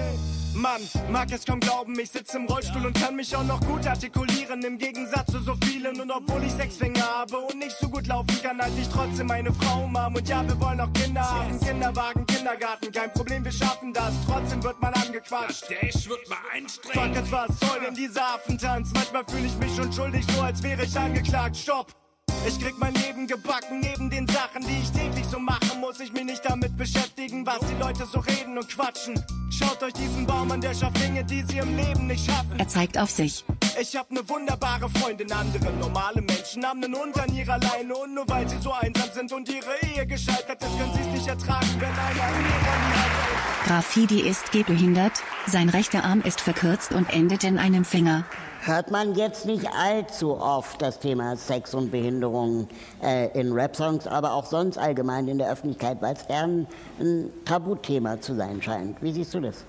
Mann, 0.65 0.81
mag 1.11 1.31
es 1.31 1.45
kaum 1.45 1.59
glauben, 1.59 1.93
ich 1.99 2.09
sitze 2.09 2.37
im 2.37 2.47
Rollstuhl 2.47 2.87
und 2.87 2.99
kann 2.99 3.15
mich 3.15 3.35
auch 3.35 3.43
noch 3.43 3.59
gut 3.67 3.85
artikulieren. 3.85 4.63
Im 4.63 4.79
Gegensatz 4.79 5.31
zu 5.31 5.39
so 5.39 5.53
vielen. 5.63 6.01
Und 6.01 6.09
obwohl 6.09 6.43
ich 6.43 6.53
sechs 6.53 6.77
Finger 6.77 7.03
habe 7.03 7.37
und 7.37 7.59
nicht 7.59 7.77
so 7.79 7.87
gut 7.87 8.07
laufen 8.07 8.35
kann, 8.41 8.59
halte 8.59 8.81
ich 8.81 8.89
trotzdem 8.89 9.27
meine 9.27 9.53
Frau 9.53 9.85
Mom. 9.85 10.15
Und 10.15 10.27
ja, 10.27 10.41
wir 10.47 10.59
wollen 10.59 10.81
auch 10.81 10.91
Kinder 10.93 11.21
haben. 11.21 11.59
Kinderwagen, 11.59 12.25
Kindergarten, 12.25 12.91
kein 12.91 13.13
Problem, 13.13 13.45
wir 13.45 13.51
schaffen 13.51 13.93
das. 13.93 14.11
Trotzdem 14.27 14.63
wird 14.63 14.81
man 14.81 14.91
angequatscht. 14.95 15.69
Der 15.69 15.91
Stage 15.91 16.09
wird 16.09 16.29
mal 16.29 16.37
anstrengend. 16.57 17.15
Fuck 17.15 17.25
it, 17.25 17.31
was 17.31 17.59
soll 17.59 17.79
denn 17.81 17.93
dieser 17.93 18.33
Affentanz? 18.33 18.89
Manchmal 18.91 19.23
fühle 19.29 19.45
ich 19.45 19.57
mich 19.57 19.75
schon 19.75 19.93
schuldig, 19.93 20.25
so 20.35 20.41
als 20.41 20.63
wäre 20.63 20.83
ich 20.83 20.97
angeklagt. 20.97 21.57
Stopp! 21.57 22.04
Ich 22.47 22.59
krieg 22.59 22.75
mein 22.77 22.93
Leben 22.93 23.25
gebacken, 23.25 23.79
neben 23.79 24.09
den 24.11 24.27
Sachen, 24.27 24.61
die 24.67 24.79
ich 24.79 24.91
täglich 24.91 25.25
so 25.25 25.39
mache, 25.39 25.75
muss 25.79 25.99
ich 25.99 26.13
mich 26.13 26.25
nicht 26.25 26.43
damit 26.45 26.77
beschäftigen, 26.77 27.43
was 27.43 27.59
die 27.59 27.73
Leute 27.81 28.05
so 28.05 28.19
reden 28.19 28.55
und 28.55 28.69
quatschen. 28.69 29.15
Schaut 29.49 29.81
euch 29.81 29.93
diesen 29.93 30.27
Baum 30.27 30.51
an, 30.51 30.61
der 30.61 30.75
schafft 30.75 31.01
Dinge, 31.01 31.23
die 31.23 31.41
sie 31.41 31.57
im 31.57 31.75
Leben 31.75 32.05
nicht 32.05 32.23
schaffen. 32.23 32.59
Er 32.59 32.67
zeigt 32.67 32.99
auf 32.99 33.09
sich. 33.09 33.43
Ich 33.81 33.95
hab 33.95 34.11
ne 34.11 34.21
wunderbare 34.29 34.87
Freundin, 34.89 35.31
andere 35.31 35.73
normale 35.73 36.21
Menschen 36.21 36.63
haben 36.65 36.81
nen 36.81 36.95
Hund 36.95 37.19
an 37.19 37.35
ihrer 37.35 37.57
Leine 37.57 37.95
und 37.95 38.13
nur 38.13 38.29
weil 38.29 38.47
sie 38.47 38.59
so 38.59 38.71
einsam 38.71 39.09
sind 39.11 39.33
und 39.33 39.49
ihre 39.49 39.75
Ehe 39.81 40.05
gescheitert 40.05 40.61
ist, 40.61 40.77
können 40.77 40.93
sie's 40.93 41.07
nicht 41.07 41.27
ertragen, 41.27 41.67
wenn 41.79 41.89
einer 41.89 42.23
an 42.23 42.45
ihrer. 42.45 43.65
Graffiti 43.65 44.21
ist 44.21 44.51
gehbehindert, 44.51 45.13
sein 45.47 45.69
rechter 45.69 46.03
Arm 46.03 46.21
ist 46.21 46.41
verkürzt 46.41 46.91
und 46.91 47.11
endet 47.11 47.43
in 47.43 47.57
einem 47.57 47.83
Finger. 47.83 48.23
Hört 48.65 48.89
man 48.89 49.13
jetzt 49.13 49.45
nicht 49.45 49.67
allzu 49.79 50.37
oft 50.37 50.81
das 50.81 50.97
Thema 50.97 51.35
Sex 51.35 51.75
und 51.75 51.91
Behinderung 51.91 52.67
äh, 53.03 53.27
in 53.39 53.51
Rap-Songs, 53.51 54.07
aber 54.07 54.33
auch 54.33 54.47
sonst 54.47 54.79
allgemein 54.79 55.27
in 55.27 55.37
der 55.37 55.51
Öffentlichkeit, 55.51 56.01
weil 56.01 56.15
es 56.15 56.23
eher 56.23 56.45
ein, 56.45 56.67
ein 56.99 57.29
Tabuthema 57.45 58.19
zu 58.19 58.33
sein 58.33 58.59
scheint. 58.63 58.99
Wie 59.03 59.11
siehst 59.11 59.35
du 59.35 59.39
das? 59.39 59.63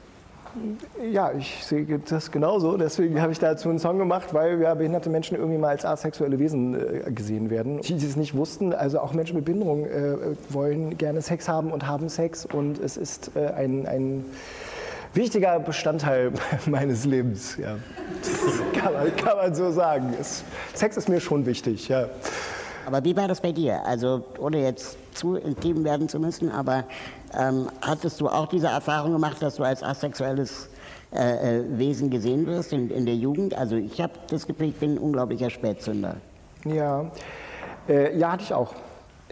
Ja, 1.13 1.31
ich 1.33 1.63
sehe 1.63 1.85
das 2.09 2.31
genauso. 2.31 2.79
Deswegen 2.79 3.21
habe 3.21 3.33
ich 3.33 3.39
dazu 3.39 3.69
einen 3.69 3.79
Song 3.79 3.99
gemacht, 3.99 4.33
weil 4.33 4.63
ja 4.63 4.73
behinderte 4.73 5.11
Menschen 5.11 5.37
irgendwie 5.37 5.59
mal 5.59 5.69
als 5.69 5.85
asexuelle 5.85 6.39
Wesen 6.39 6.75
äh, 6.75 7.13
gesehen 7.13 7.51
werden. 7.51 7.83
Die, 7.83 7.97
die 7.97 8.07
es 8.07 8.17
nicht 8.17 8.35
wussten, 8.35 8.73
also 8.73 9.01
auch 9.01 9.13
Menschen 9.13 9.37
mit 9.37 9.45
Behinderung 9.45 9.85
äh, 9.85 10.17
wollen 10.49 10.97
gerne 10.97 11.21
Sex 11.21 11.51
haben 11.51 11.71
und 11.71 11.87
haben 11.87 12.09
Sex 12.09 12.47
und 12.47 12.79
es 12.79 12.97
ist 12.97 13.33
äh, 13.37 13.49
ein, 13.49 13.87
ein 13.87 14.25
wichtiger 15.17 15.59
Bestandteil 15.59 16.33
meines 16.67 17.05
Lebens. 17.05 17.57
Ja. 17.57 17.77
kann, 18.79 18.93
man, 18.93 19.17
kann 19.17 19.37
man 19.37 19.55
so 19.55 19.71
sagen. 19.71 20.15
Es, 20.21 20.45
Sex 20.75 20.97
ist 20.97 21.09
mir 21.09 21.21
schon 21.21 21.45
wichtig, 21.47 21.89
ja. 21.89 22.09
Aber 22.87 23.03
wie 23.03 23.17
war 23.17 23.27
das 23.27 23.41
bei 23.41 23.51
dir? 23.51 23.85
Also, 23.85 24.25
ohne 24.39 24.63
jetzt 24.63 24.97
zu 25.13 25.35
intim 25.35 25.83
werden 25.83 26.09
zu 26.09 26.21
müssen, 26.21 26.53
aber 26.53 26.85
ähm, 27.37 27.69
hattest 27.81 28.21
du 28.21 28.29
auch 28.29 28.47
diese 28.47 28.69
Erfahrung 28.69 29.13
gemacht, 29.13 29.43
dass 29.43 29.57
du 29.57 29.65
als 29.65 29.83
asexuelles 29.83 30.69
äh, 31.13 31.59
äh 31.59 31.65
Wesen 31.79 32.11
gesehen 32.11 32.47
wirst 32.47 32.73
in, 32.73 32.91
in, 32.91 33.05
der 33.05 33.17
Jugend? 33.17 33.55
Also, 33.55 33.75
ich 33.75 34.01
habe 34.01 34.13
das 34.31 34.47
Gefühl, 34.47 34.69
ich 34.69 34.77
bin 34.77 34.95
ein 34.95 34.99
unglaublicher 34.99 35.51
Spätzünder. 35.51 36.17
Ja, 36.65 37.11
äh, 37.89 38.17
ja, 38.17 38.33
hatte 38.33 38.45
ich 38.45 38.55
auch. 38.55 38.73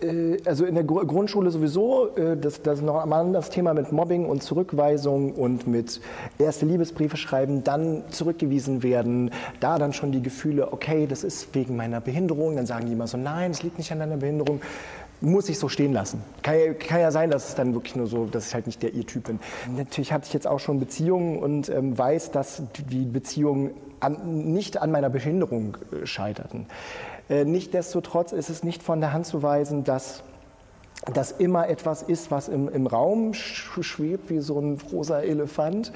Äh, 0.01 0.39
also 0.45 0.65
in 0.65 0.75
der 0.75 0.85
Grundschule 0.85 1.51
sowieso, 1.51 2.09
äh, 2.17 2.37
das, 2.37 2.63
das 2.63 2.79
ist 2.79 2.85
noch 2.85 3.05
mal 3.07 3.33
das 3.33 3.51
Thema 3.51 3.75
mit 3.75 3.93
Mobbing 3.93 4.27
und 4.27 4.43
Zurückweisung 4.43 5.33
und 5.33 5.67
mit 5.67 6.01
erste 6.39 6.67
Liebesbriefe 6.67 7.17
schreiben, 7.17 7.65
dann 7.65 8.03
zurückgewiesen 8.11 8.83
werden, 8.83 9.31
da 9.61 9.79
dann 9.79 9.93
schon 9.93 10.13
die 10.13 10.23
Gefühle, 10.23 10.73
okay, 10.73 11.07
das 11.07 11.25
ist 11.25 11.55
wegen 11.55 11.77
meiner 11.77 12.01
Behinderung, 12.01 12.57
dann 12.57 12.67
sagen 12.67 12.87
die 12.87 12.93
immer 12.93 13.07
so, 13.07 13.17
nein, 13.17 13.51
es 13.51 13.63
liegt 13.63 13.79
nicht 13.79 13.93
an 13.93 14.01
deiner 14.01 14.17
Behinderung, 14.17 14.61
muss 15.21 15.49
ich 15.49 15.59
so 15.59 15.69
stehen 15.69 15.93
lassen. 15.93 16.23
Kann, 16.43 16.57
kann, 16.79 17.01
ja 17.01 17.11
sein, 17.11 17.31
dass 17.31 17.49
es 17.49 17.55
dann 17.55 17.73
wirklich 17.73 17.97
nur 17.97 18.07
so, 18.07 18.27
dass 18.27 18.49
ich 18.49 18.55
halt 18.55 18.67
nicht 18.67 18.83
der 18.83 18.93
ihr 18.93 19.07
Typ 19.07 19.29
bin. 19.29 19.39
Natürlich 19.77 20.13
hatte 20.13 20.27
ich 20.27 20.35
jetzt 20.35 20.47
auch 20.47 20.61
schon 20.61 20.81
Beziehungen 20.81 21.39
und 21.39 21.69
ähm, 21.69 21.97
weiß, 21.97 22.31
dass 22.33 22.63
die 22.91 23.05
Beziehungen 23.05 23.71
an, 24.01 24.53
nicht 24.53 24.81
an 24.81 24.91
meiner 24.91 25.09
Behinderung 25.09 25.77
äh, 25.93 26.05
scheiterten. 26.05 26.67
Äh, 27.29 27.45
Nichtsdestotrotz 27.45 28.33
ist 28.33 28.51
es 28.51 28.63
nicht 28.63 28.83
von 28.83 29.01
der 29.01 29.13
Hand 29.13 29.27
zu 29.27 29.43
weisen, 29.43 29.85
dass 29.85 30.23
das 31.13 31.33
immer 31.33 31.69
etwas 31.69 32.03
ist, 32.03 32.31
was 32.31 32.49
im, 32.49 32.69
im 32.69 32.87
Raum 32.87 33.35
schwebt 33.35 34.31
wie 34.31 34.41
so 34.41 34.59
ein 34.59 34.79
rosa 34.93 35.21
Elefant 35.21 35.93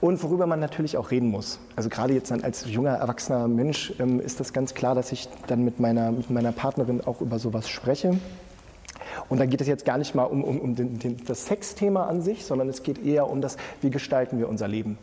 und 0.00 0.22
worüber 0.22 0.46
man 0.46 0.60
natürlich 0.60 0.96
auch 0.96 1.10
reden 1.10 1.28
muss. 1.28 1.58
Also 1.76 1.88
gerade 1.88 2.14
jetzt 2.14 2.30
dann 2.30 2.42
als 2.44 2.64
junger, 2.70 2.94
erwachsener 2.94 3.48
Mensch 3.48 3.92
ähm, 3.98 4.20
ist 4.20 4.40
das 4.40 4.52
ganz 4.52 4.74
klar, 4.74 4.94
dass 4.94 5.12
ich 5.12 5.28
dann 5.46 5.64
mit 5.64 5.80
meiner, 5.80 6.12
mit 6.12 6.30
meiner 6.30 6.52
Partnerin 6.52 7.00
auch 7.04 7.20
über 7.20 7.38
sowas 7.38 7.68
spreche. 7.68 8.18
Und 9.28 9.38
da 9.38 9.46
geht 9.46 9.60
es 9.60 9.66
jetzt 9.66 9.84
gar 9.84 9.98
nicht 9.98 10.14
mal 10.14 10.24
um, 10.24 10.44
um, 10.44 10.60
um 10.60 10.74
den, 10.74 10.98
den, 10.98 11.24
das 11.24 11.46
Sexthema 11.46 12.06
an 12.06 12.22
sich, 12.22 12.44
sondern 12.44 12.68
es 12.68 12.82
geht 12.82 13.04
eher 13.04 13.28
um 13.28 13.40
das, 13.40 13.56
wie 13.82 13.90
gestalten 13.90 14.38
wir 14.38 14.48
unser 14.48 14.68
Leben. 14.68 14.98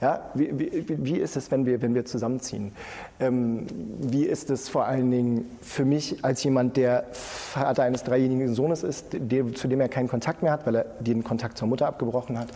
Ja, 0.00 0.30
wie, 0.34 0.58
wie, 0.58 1.04
wie 1.04 1.16
ist 1.16 1.36
es, 1.36 1.50
wenn 1.50 1.66
wir, 1.66 1.82
wenn 1.82 1.94
wir 1.94 2.04
zusammenziehen? 2.04 2.72
Ähm, 3.18 3.66
wie 4.00 4.24
ist 4.24 4.50
es 4.50 4.68
vor 4.68 4.84
allen 4.86 5.10
Dingen 5.10 5.44
für 5.60 5.84
mich 5.84 6.24
als 6.24 6.42
jemand, 6.42 6.76
der 6.76 7.04
Vater 7.12 7.82
eines 7.82 8.02
dreijährigen 8.04 8.54
Sohnes 8.54 8.82
ist, 8.82 9.06
der, 9.12 9.52
zu 9.54 9.68
dem 9.68 9.80
er 9.80 9.88
keinen 9.88 10.08
Kontakt 10.08 10.42
mehr 10.42 10.52
hat, 10.52 10.66
weil 10.66 10.76
er 10.76 10.84
den 11.00 11.22
Kontakt 11.24 11.58
zur 11.58 11.68
Mutter 11.68 11.86
abgebrochen 11.86 12.38
hat? 12.38 12.48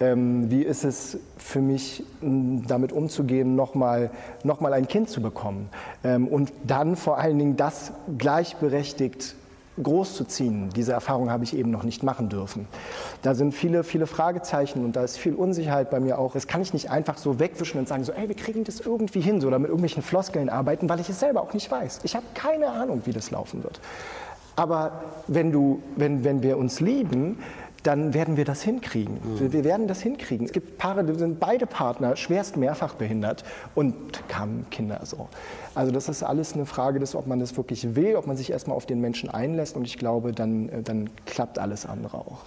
Ähm, 0.00 0.50
wie 0.50 0.62
ist 0.62 0.84
es 0.84 1.18
für 1.36 1.60
mich, 1.60 2.04
damit 2.20 2.92
umzugehen, 2.92 3.54
nochmal 3.56 4.10
noch 4.42 4.60
mal 4.60 4.72
ein 4.72 4.88
Kind 4.88 5.08
zu 5.08 5.20
bekommen? 5.20 5.68
Ähm, 6.04 6.28
und 6.28 6.52
dann 6.66 6.96
vor 6.96 7.18
allen 7.18 7.38
Dingen 7.38 7.56
das 7.56 7.92
gleichberechtigt 8.16 9.34
groß 9.82 10.14
zu 10.14 10.24
ziehen. 10.24 10.70
Diese 10.74 10.92
Erfahrung 10.92 11.30
habe 11.30 11.44
ich 11.44 11.56
eben 11.56 11.70
noch 11.70 11.82
nicht 11.82 12.02
machen 12.02 12.28
dürfen. 12.28 12.66
Da 13.22 13.34
sind 13.34 13.52
viele, 13.52 13.84
viele 13.84 14.06
Fragezeichen 14.06 14.84
und 14.84 14.96
da 14.96 15.04
ist 15.04 15.16
viel 15.16 15.34
Unsicherheit 15.34 15.90
bei 15.90 16.00
mir 16.00 16.18
auch. 16.18 16.32
Das 16.32 16.46
kann 16.46 16.60
ich 16.60 16.72
nicht 16.72 16.90
einfach 16.90 17.16
so 17.16 17.38
wegwischen 17.38 17.78
und 17.78 17.88
sagen, 17.88 18.04
so, 18.04 18.12
ey, 18.12 18.28
wir 18.28 18.36
kriegen 18.36 18.64
das 18.64 18.80
irgendwie 18.80 19.20
hin, 19.20 19.40
so, 19.40 19.46
oder 19.46 19.58
mit 19.58 19.68
irgendwelchen 19.68 20.02
Floskeln 20.02 20.48
arbeiten, 20.48 20.88
weil 20.88 21.00
ich 21.00 21.08
es 21.08 21.20
selber 21.20 21.42
auch 21.42 21.54
nicht 21.54 21.70
weiß. 21.70 22.00
Ich 22.02 22.14
habe 22.14 22.26
keine 22.34 22.68
Ahnung, 22.68 23.02
wie 23.04 23.12
das 23.12 23.30
laufen 23.30 23.62
wird. 23.62 23.80
Aber 24.56 25.04
wenn, 25.26 25.52
du, 25.52 25.82
wenn, 25.96 26.24
wenn 26.24 26.42
wir 26.42 26.58
uns 26.58 26.80
lieben, 26.80 27.38
dann 27.82 28.14
werden 28.14 28.36
wir 28.36 28.44
das 28.44 28.62
hinkriegen. 28.62 29.14
Mhm. 29.14 29.52
Wir 29.52 29.64
werden 29.64 29.88
das 29.88 30.00
hinkriegen. 30.00 30.46
Es 30.46 30.52
gibt 30.52 30.78
Paare, 30.78 31.04
da 31.04 31.14
sind 31.14 31.40
beide 31.40 31.66
Partner 31.66 32.16
schwerst 32.16 32.56
mehrfach 32.56 32.94
behindert 32.94 33.44
und 33.74 33.94
kamen 34.28 34.66
Kinder 34.70 35.00
so. 35.04 35.28
Also 35.74 35.92
das 35.92 36.08
ist 36.08 36.22
alles 36.22 36.54
eine 36.54 36.66
Frage 36.66 36.98
des, 36.98 37.14
ob 37.14 37.26
man 37.26 37.40
das 37.40 37.56
wirklich 37.56 37.94
will, 37.94 38.16
ob 38.16 38.26
man 38.26 38.36
sich 38.36 38.50
erstmal 38.50 38.76
auf 38.76 38.86
den 38.86 39.00
Menschen 39.00 39.30
einlässt 39.30 39.76
und 39.76 39.84
ich 39.84 39.98
glaube, 39.98 40.32
dann, 40.32 40.68
äh, 40.68 40.82
dann 40.82 41.10
klappt 41.26 41.58
alles 41.58 41.86
andere 41.86 42.18
auch. 42.18 42.40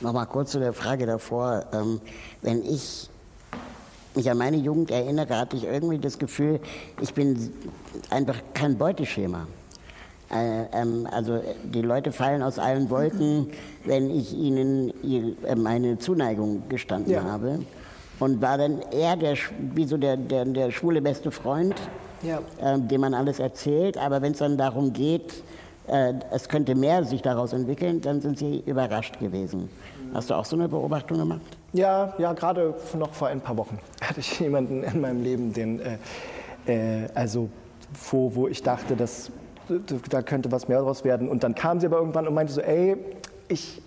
Nochmal 0.00 0.26
kurz 0.26 0.52
zu 0.52 0.58
der 0.58 0.72
Frage 0.72 1.06
davor. 1.06 1.66
Ähm, 1.72 2.00
wenn 2.42 2.64
ich 2.64 3.10
mich 4.14 4.30
an 4.30 4.38
meine 4.38 4.56
Jugend 4.56 4.90
erinnere, 4.90 5.38
hatte 5.38 5.56
ich 5.56 5.64
irgendwie 5.64 5.98
das 5.98 6.18
Gefühl, 6.18 6.60
ich 7.00 7.14
bin 7.14 7.52
einfach 8.08 8.36
kein 8.54 8.76
Beuteschema. 8.76 9.46
Äh, 10.30 10.64
ähm, 10.72 11.08
also 11.10 11.40
die 11.64 11.82
Leute 11.82 12.12
fallen 12.12 12.42
aus 12.42 12.58
allen 12.58 12.88
Wolken, 12.88 13.50
wenn 13.84 14.10
ich 14.10 14.32
ihnen 14.32 14.92
äh, 15.02 15.54
meine 15.56 15.98
Zuneigung 15.98 16.62
gestanden 16.68 17.12
ja. 17.12 17.24
habe. 17.24 17.60
Und 18.20 18.40
war 18.40 18.58
dann 18.58 18.82
eher 18.92 19.16
der, 19.16 19.34
wie 19.74 19.84
so 19.86 19.96
der, 19.96 20.16
der, 20.16 20.44
der 20.44 20.70
schwule 20.70 21.00
beste 21.00 21.30
Freund, 21.30 21.74
ja. 22.22 22.40
äh, 22.60 22.78
dem 22.78 23.00
man 23.00 23.14
alles 23.14 23.40
erzählt. 23.40 23.96
Aber 23.96 24.22
wenn 24.22 24.32
es 24.32 24.38
dann 24.38 24.56
darum 24.56 24.92
geht, 24.92 25.42
äh, 25.88 26.14
es 26.30 26.48
könnte 26.48 26.74
mehr 26.74 27.04
sich 27.04 27.22
daraus 27.22 27.52
entwickeln, 27.52 28.00
dann 28.00 28.20
sind 28.20 28.38
sie 28.38 28.62
überrascht 28.66 29.18
gewesen. 29.18 29.68
Hast 30.14 30.30
du 30.30 30.34
auch 30.34 30.44
so 30.44 30.54
eine 30.54 30.68
Beobachtung 30.68 31.18
gemacht? 31.18 31.40
Ja, 31.72 32.14
ja, 32.18 32.32
gerade 32.32 32.74
noch 32.98 33.12
vor 33.12 33.28
ein 33.28 33.40
paar 33.40 33.56
Wochen 33.56 33.78
hatte 34.00 34.20
ich 34.20 34.38
jemanden 34.38 34.84
in 34.84 35.00
meinem 35.00 35.22
Leben, 35.22 35.52
den, 35.52 35.80
äh, 35.80 37.02
äh, 37.04 37.08
also 37.14 37.48
wo, 38.10 38.32
wo 38.34 38.48
ich 38.48 38.62
dachte, 38.62 38.94
dass 38.94 39.32
da 40.10 40.22
könnte 40.22 40.52
was 40.52 40.68
mehr 40.68 40.80
draus 40.80 41.04
werden. 41.04 41.28
Und 41.28 41.44
dann 41.44 41.54
kam 41.54 41.80
sie 41.80 41.86
aber 41.86 41.98
irgendwann 41.98 42.26
und 42.26 42.34
meinte 42.34 42.52
so, 42.52 42.60
ey, 42.60 42.96
ich, 43.48 43.82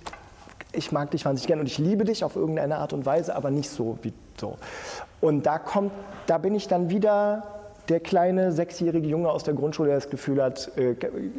ich 0.71 0.91
mag 0.91 1.11
dich 1.11 1.25
wahnsinnig 1.25 1.47
gern 1.47 1.59
und 1.59 1.67
ich 1.67 1.77
liebe 1.77 2.03
dich 2.03 2.23
auf 2.23 2.35
irgendeine 2.35 2.77
Art 2.77 2.93
und 2.93 3.05
Weise, 3.05 3.35
aber 3.35 3.51
nicht 3.51 3.69
so 3.69 3.97
wie 4.01 4.13
so. 4.39 4.57
Und 5.21 5.45
da 5.45 5.57
kommt, 5.59 5.91
da 6.27 6.37
bin 6.37 6.55
ich 6.55 6.67
dann 6.67 6.89
wieder 6.89 7.43
der 7.89 7.99
kleine 7.99 8.51
sechsjährige 8.51 9.07
Junge 9.07 9.29
aus 9.29 9.43
der 9.43 9.53
Grundschule, 9.53 9.89
der 9.89 9.97
das 9.97 10.09
Gefühl 10.09 10.41
hat, 10.41 10.71
äh, 10.77 10.95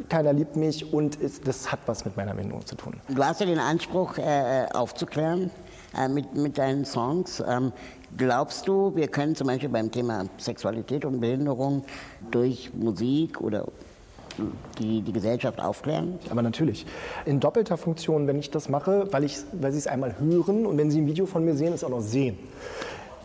keiner 0.09 0.33
liebt 0.33 0.55
mich 0.55 0.93
und 0.93 1.15
ist, 1.15 1.47
das 1.47 1.71
hat 1.71 1.79
was 1.87 2.05
mit 2.05 2.15
meiner 2.17 2.35
Bindung 2.35 2.65
zu 2.65 2.75
tun. 2.75 2.93
Du 3.07 3.23
hast 3.23 3.39
ja 3.39 3.45
den 3.47 3.59
Anspruch, 3.59 4.17
äh, 4.17 4.65
aufzuklären 4.73 5.49
äh, 5.97 6.07
mit, 6.07 6.35
mit 6.35 6.57
deinen 6.57 6.85
Songs. 6.85 7.43
Ähm, 7.47 7.71
glaubst 8.15 8.67
du, 8.67 8.95
wir 8.95 9.07
können 9.07 9.35
zum 9.35 9.47
Beispiel 9.47 9.69
beim 9.69 9.91
Thema 9.91 10.25
Sexualität 10.37 11.03
und 11.05 11.19
Behinderung 11.19 11.83
durch 12.29 12.71
Musik 12.73 13.41
oder 13.41 13.65
die, 14.79 15.01
die 15.01 15.13
Gesellschaft 15.13 15.59
aufklären? 15.59 16.19
Aber 16.29 16.41
natürlich. 16.41 16.85
In 17.25 17.39
doppelter 17.39 17.77
Funktion, 17.77 18.27
wenn 18.27 18.39
ich 18.39 18.51
das 18.51 18.69
mache, 18.69 19.07
weil, 19.11 19.23
ich, 19.23 19.37
weil 19.53 19.71
sie 19.71 19.79
es 19.79 19.87
einmal 19.87 20.15
hören 20.19 20.65
und 20.65 20.77
wenn 20.77 20.91
sie 20.91 21.01
ein 21.01 21.07
Video 21.07 21.25
von 21.25 21.43
mir 21.45 21.55
sehen, 21.55 21.73
es 21.73 21.83
auch 21.83 21.89
noch 21.89 22.01
sehen. 22.01 22.37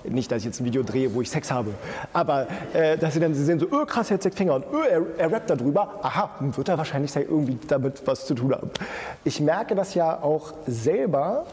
Nicht, 0.05 0.33
dass 0.33 0.39
ich 0.39 0.45
jetzt 0.47 0.61
ein 0.61 0.65
Video 0.65 0.83
drehe, 0.83 1.15
wo 1.15 1.21
ich 1.21 1.31
Sex 1.31 1.51
habe, 1.51 1.73
aber 2.15 2.47
äh, 2.73 2.97
dass 2.97 3.15
sie 3.15 3.21
dann 3.21 3.35
sie 3.35 3.45
sehen, 3.45 3.59
so, 3.59 3.67
öh, 3.67 3.85
krass, 3.85 4.11
er 4.11 4.19
hat 4.19 4.35
Finger 4.35 4.55
und 4.55 4.65
öh, 4.73 4.89
er, 4.89 5.03
er 5.19 5.33
rappt 5.33 5.51
darüber. 5.51 6.01
Aha, 6.03 6.31
wird 6.41 6.69
er 6.69 6.79
wahrscheinlich 6.79 7.15
irgendwie 7.15 7.59
damit 7.69 8.03
was 8.07 8.27
zu 8.27 8.35
tun 8.35 8.53
haben. 8.53 8.71
Ich 9.25 9.41
merke 9.41 9.75
das 9.75 9.95
ja 9.95 10.23
auch 10.23 10.55
selber, 10.67 11.45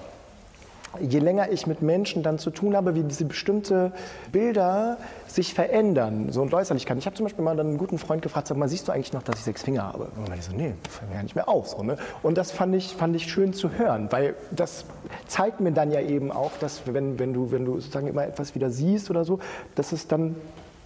je 1.02 1.20
länger 1.20 1.52
ich 1.52 1.68
mit 1.68 1.82
Menschen 1.82 2.24
dann 2.24 2.40
zu 2.40 2.50
tun 2.50 2.76
habe, 2.76 2.96
wie 2.96 3.04
diese 3.04 3.26
bestimmte 3.26 3.92
Bilder 4.32 4.98
sich 5.28 5.54
verändern, 5.54 6.32
so 6.32 6.42
und 6.42 6.54
Äußerlichkeiten. 6.54 7.00
Ich 7.00 7.06
habe 7.06 7.16
zum 7.16 7.26
Beispiel 7.26 7.44
mal 7.44 7.60
einen 7.60 7.78
guten 7.78 7.98
Freund 7.98 8.22
gefragt, 8.22 8.48
sag 8.48 8.58
mal, 8.58 8.70
siehst 8.70 8.88
du 8.88 8.92
eigentlich 8.92 9.14
noch, 9.14 9.24
dass 9.24 9.40
ich 9.40 9.46
sechs 9.46 9.64
Finger 9.64 9.84
habe? 9.84 10.10
Und 10.16 10.34
ich 10.36 10.46
so, 10.46 10.56
nee, 10.56 10.74
fällt 10.90 11.10
mir 11.10 11.18
ja 11.18 11.24
nicht 11.24 11.36
mehr 11.36 11.48
auf. 11.48 11.68
So, 11.70 11.84
ne? 11.84 11.98
Und 12.24 12.38
das 12.38 12.52
fand 12.52 12.76
ich, 12.76 12.96
fand 12.96 13.16
ich 13.16 13.32
schön 13.32 13.54
zu 13.54 13.72
hören, 13.72 14.08
weil 14.12 14.36
das 14.52 14.86
zeigt 15.28 15.60
mir 15.60 15.72
dann 15.72 15.92
ja 15.92 16.02
eben 16.02 16.32
auch, 16.32 16.52
dass 16.60 16.82
wenn, 16.86 17.20
wenn, 17.20 17.34
du, 17.34 17.52
wenn 17.52 17.66
du 17.66 17.76
sozusagen 17.76 18.08
immer 18.08 18.26
etwas 18.26 18.56
wieder 18.56 18.70
siehst 18.70 19.10
oder 19.10 19.26
so, 19.26 19.40
dass 19.76 19.92
es 19.92 20.08
dann 20.08 20.36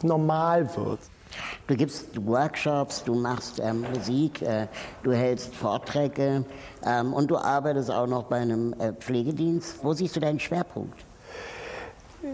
normal 0.03 0.69
wird. 0.75 0.99
Du 1.67 1.75
gibst 1.75 2.25
Workshops, 2.25 3.03
du 3.03 3.15
machst 3.15 3.59
ähm, 3.59 3.85
Musik, 3.93 4.41
äh, 4.41 4.67
du 5.03 5.11
hältst 5.13 5.55
Vorträge 5.55 6.45
ähm, 6.85 7.13
und 7.13 7.31
du 7.31 7.37
arbeitest 7.37 7.91
auch 7.91 8.07
noch 8.07 8.23
bei 8.23 8.37
einem 8.37 8.73
äh, 8.73 8.93
Pflegedienst. 8.93 9.83
Wo 9.83 9.93
siehst 9.93 10.15
du 10.15 10.19
deinen 10.19 10.39
Schwerpunkt? 10.39 11.05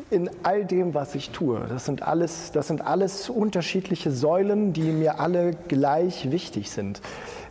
in 0.09 0.29
all 0.43 0.65
dem, 0.65 0.93
was 0.93 1.15
ich 1.15 1.29
tue. 1.29 1.65
Das 1.69 1.85
sind, 1.85 2.03
alles, 2.03 2.51
das 2.51 2.67
sind 2.67 2.85
alles 2.85 3.29
unterschiedliche 3.29 4.11
Säulen, 4.11 4.73
die 4.73 4.91
mir 4.91 5.19
alle 5.19 5.51
gleich 5.67 6.31
wichtig 6.31 6.71
sind. 6.71 7.01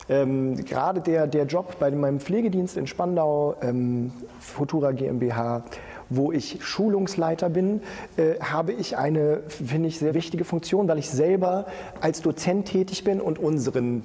Ähm, 0.09 0.65
gerade 0.65 1.01
der, 1.01 1.27
der 1.27 1.47
Job 1.47 1.79
bei 1.81 1.91
meinem 1.91 2.21
Pflegedienst 2.21 2.77
in 2.77 2.87
Spandau, 2.87 3.57
ähm, 3.61 4.13
Futura 4.39 4.93
GmbH, 4.93 5.65
wo 6.11 6.33
ich 6.33 6.59
Schulungsleiter 6.61 7.49
bin, 7.49 7.81
äh, 8.17 8.39
habe 8.41 8.73
ich 8.73 8.97
eine, 8.97 9.41
finde 9.49 9.89
ich, 9.89 9.99
sehr 9.99 10.15
wichtige 10.15 10.45
Funktion, 10.45 10.89
weil 10.89 10.99
ich 10.99 11.11
selber 11.11 11.67
als 12.01 12.23
Dozent 12.23 12.69
tätig 12.69 13.05
bin 13.05 13.21
und 13.21 13.39
unseren 13.39 14.03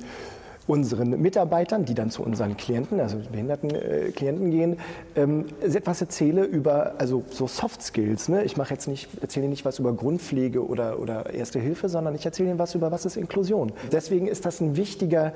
unseren 0.67 1.19
Mitarbeitern, 1.21 1.85
die 1.85 1.93
dann 1.93 2.11
zu 2.11 2.23
unseren 2.23 2.55
Klienten, 2.55 2.99
also 2.99 3.17
behinderten 3.31 3.71
äh, 3.71 4.11
Klienten 4.11 4.51
gehen, 4.51 4.77
ähm, 5.15 5.45
etwas 5.61 6.01
erzähle 6.01 6.43
über 6.43 6.93
also 6.97 7.23
so 7.29 7.47
Soft 7.47 7.81
Skills. 7.81 8.29
Ne? 8.29 8.43
Ich 8.43 8.57
mache 8.57 8.73
jetzt 8.73 8.87
nicht, 8.87 9.09
erzähle 9.21 9.47
nicht 9.47 9.65
was 9.65 9.79
über 9.79 9.93
Grundpflege 9.93 10.65
oder, 10.65 10.99
oder 10.99 11.33
Erste 11.33 11.59
Hilfe, 11.59 11.89
sondern 11.89 12.15
ich 12.15 12.25
erzähle 12.25 12.49
ihnen 12.49 12.59
was 12.59 12.75
über 12.75 12.91
was 12.91 13.05
ist 13.05 13.17
Inklusion. 13.17 13.73
Deswegen 13.91 14.27
ist 14.27 14.45
das 14.45 14.61
ein 14.61 14.77
wichtiger 14.77 15.33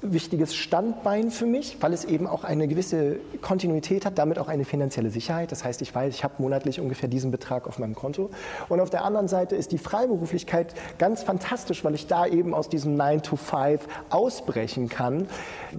wichtiges 0.00 0.54
Standbein 0.54 1.30
für 1.30 1.46
mich, 1.46 1.78
weil 1.80 1.92
es 1.92 2.04
eben 2.04 2.26
auch 2.26 2.44
eine 2.44 2.68
gewisse 2.68 3.16
Kontinuität 3.40 4.06
hat, 4.06 4.16
damit 4.18 4.38
auch 4.38 4.48
eine 4.48 4.64
finanzielle 4.64 5.10
Sicherheit. 5.10 5.50
Das 5.50 5.64
heißt, 5.64 5.82
ich 5.82 5.92
weiß, 5.92 6.14
ich 6.14 6.22
habe 6.22 6.34
monatlich 6.38 6.80
ungefähr 6.80 7.08
diesen 7.08 7.30
Betrag 7.30 7.66
auf 7.66 7.78
meinem 7.78 7.94
Konto. 7.94 8.30
Und 8.68 8.80
auf 8.80 8.90
der 8.90 9.04
anderen 9.04 9.26
Seite 9.26 9.56
ist 9.56 9.72
die 9.72 9.78
Freiberuflichkeit 9.78 10.74
ganz 10.98 11.22
fantastisch, 11.22 11.84
weil 11.84 11.94
ich 11.94 12.06
da 12.06 12.26
eben 12.26 12.54
aus 12.54 12.68
diesem 12.68 12.96
9 12.96 13.22
to 13.22 13.36
5 13.36 13.86
ausbrechen 14.10 14.88
kann, 14.88 15.26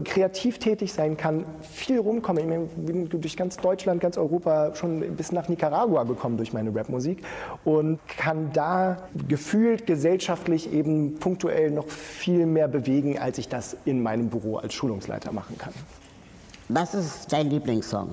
kreativ 0.03 0.59
tätig 0.59 0.91
sein 0.91 1.15
kann, 1.15 1.45
viel 1.61 1.99
rumkommen. 1.99 2.67
Ich 2.77 2.85
bin 2.85 3.09
durch 3.09 3.37
ganz 3.37 3.57
Deutschland, 3.57 4.01
ganz 4.01 4.17
Europa 4.17 4.75
schon 4.75 4.99
bis 5.15 5.31
nach 5.31 5.47
Nicaragua 5.47 6.03
gekommen 6.03 6.35
durch 6.35 6.51
meine 6.51 6.75
Rapmusik 6.75 7.23
und 7.63 7.99
kann 8.07 8.51
da 8.51 8.97
gefühlt 9.27 9.87
gesellschaftlich 9.87 10.73
eben 10.73 11.15
punktuell 11.19 11.71
noch 11.71 11.87
viel 11.87 12.45
mehr 12.45 12.67
bewegen, 12.67 13.17
als 13.17 13.37
ich 13.37 13.47
das 13.47 13.77
in 13.85 14.01
meinem 14.01 14.08
Büro 14.29 14.57
als 14.57 14.73
Schulungsleiter 14.73 15.31
machen 15.31 15.57
kann. 15.57 15.73
Was 16.69 16.93
ist 16.93 17.31
dein 17.31 17.49
Lieblingssong? 17.49 18.09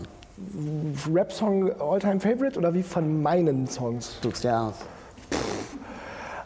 Rap-Song 1.13 1.73
All-Time 1.81 2.21
Favorite 2.21 2.59
oder 2.59 2.75
wie 2.75 2.83
von 2.83 3.23
meinen 3.23 3.67
Songs? 3.67 4.19
Suchst 4.23 4.45
du 4.45 4.55
aus. 4.55 4.75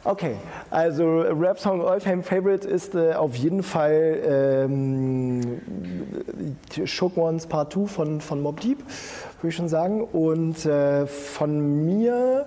Okay, 0.02 0.36
also 0.70 1.20
Rap-Song 1.20 1.82
All-Time 1.82 2.22
Favorite 2.22 2.66
ist 2.66 2.94
äh, 2.94 3.12
auf 3.12 3.34
jeden 3.34 3.62
Fall 3.62 4.18
ähm, 4.24 5.60
Shook 6.84 7.18
Ones 7.18 7.46
Part 7.46 7.74
2 7.74 7.86
von, 7.86 8.20
von 8.22 8.40
Mob 8.40 8.60
Deep, 8.60 8.78
würde 8.78 9.48
ich 9.48 9.56
schon 9.56 9.68
sagen. 9.68 10.02
Und 10.02 10.64
äh, 10.64 11.06
von 11.06 11.84
mir, 11.84 12.46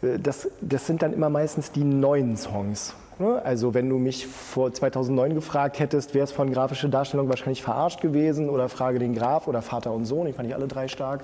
äh, 0.00 0.18
das, 0.18 0.48
das 0.62 0.86
sind 0.86 1.02
dann 1.02 1.12
immer 1.12 1.28
meistens 1.28 1.70
die 1.70 1.84
neuen 1.84 2.38
Songs. 2.38 2.94
Ne? 3.20 3.40
Also 3.44 3.74
wenn 3.74 3.88
du 3.88 3.98
mich 3.98 4.26
vor 4.26 4.72
2009 4.72 5.34
gefragt 5.34 5.78
hättest, 5.78 6.14
wäre 6.14 6.24
es 6.24 6.32
von 6.32 6.50
grafische 6.50 6.88
Darstellung 6.88 7.28
wahrscheinlich 7.28 7.62
verarscht 7.62 8.00
gewesen 8.00 8.48
oder 8.48 8.68
Frage 8.68 8.98
den 8.98 9.14
Graf 9.14 9.46
oder 9.46 9.60
Vater 9.60 9.92
und 9.92 10.06
Sohn, 10.06 10.26
ich 10.26 10.34
fand 10.34 10.48
ich 10.48 10.54
alle 10.54 10.66
drei 10.66 10.88
stark. 10.88 11.22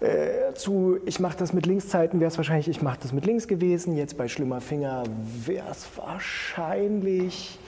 Äh, 0.00 0.52
zu 0.54 0.98
ich 1.06 1.20
mache 1.20 1.36
das 1.38 1.52
mit 1.52 1.64
Linkszeiten 1.64 2.18
wäre 2.18 2.28
es 2.28 2.36
wahrscheinlich 2.36 2.66
ich 2.66 2.82
mache 2.82 2.98
das 3.00 3.12
mit 3.12 3.24
links 3.24 3.46
gewesen. 3.46 3.96
Jetzt 3.96 4.16
bei 4.18 4.26
Schlimmer 4.26 4.60
Finger 4.60 5.04
wäre 5.46 5.70
es 5.70 5.86
wahrscheinlich 5.96 7.58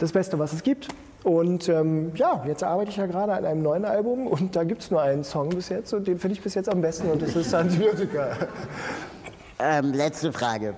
das 0.00 0.10
Beste, 0.10 0.40
was 0.40 0.52
es 0.52 0.64
gibt. 0.64 0.88
Und 1.22 1.68
ähm, 1.68 2.10
ja, 2.16 2.42
jetzt 2.48 2.64
arbeite 2.64 2.90
ich 2.90 2.96
ja 2.96 3.06
gerade 3.06 3.32
an 3.32 3.44
einem 3.44 3.62
neuen 3.62 3.84
Album 3.84 4.26
und 4.26 4.56
da 4.56 4.64
gibt 4.64 4.82
es 4.82 4.90
nur 4.90 5.00
einen 5.00 5.22
Song 5.22 5.50
bis 5.50 5.68
jetzt 5.68 5.92
und 5.92 6.08
den 6.08 6.18
finde 6.18 6.34
ich 6.34 6.42
bis 6.42 6.54
jetzt 6.54 6.68
am 6.68 6.80
besten 6.80 7.08
und 7.08 7.22
das 7.22 7.36
ist 7.36 7.54
Antibiotika. 7.54 8.30
Ähm, 9.60 9.92
letzte 9.92 10.32
Frage. 10.32 10.74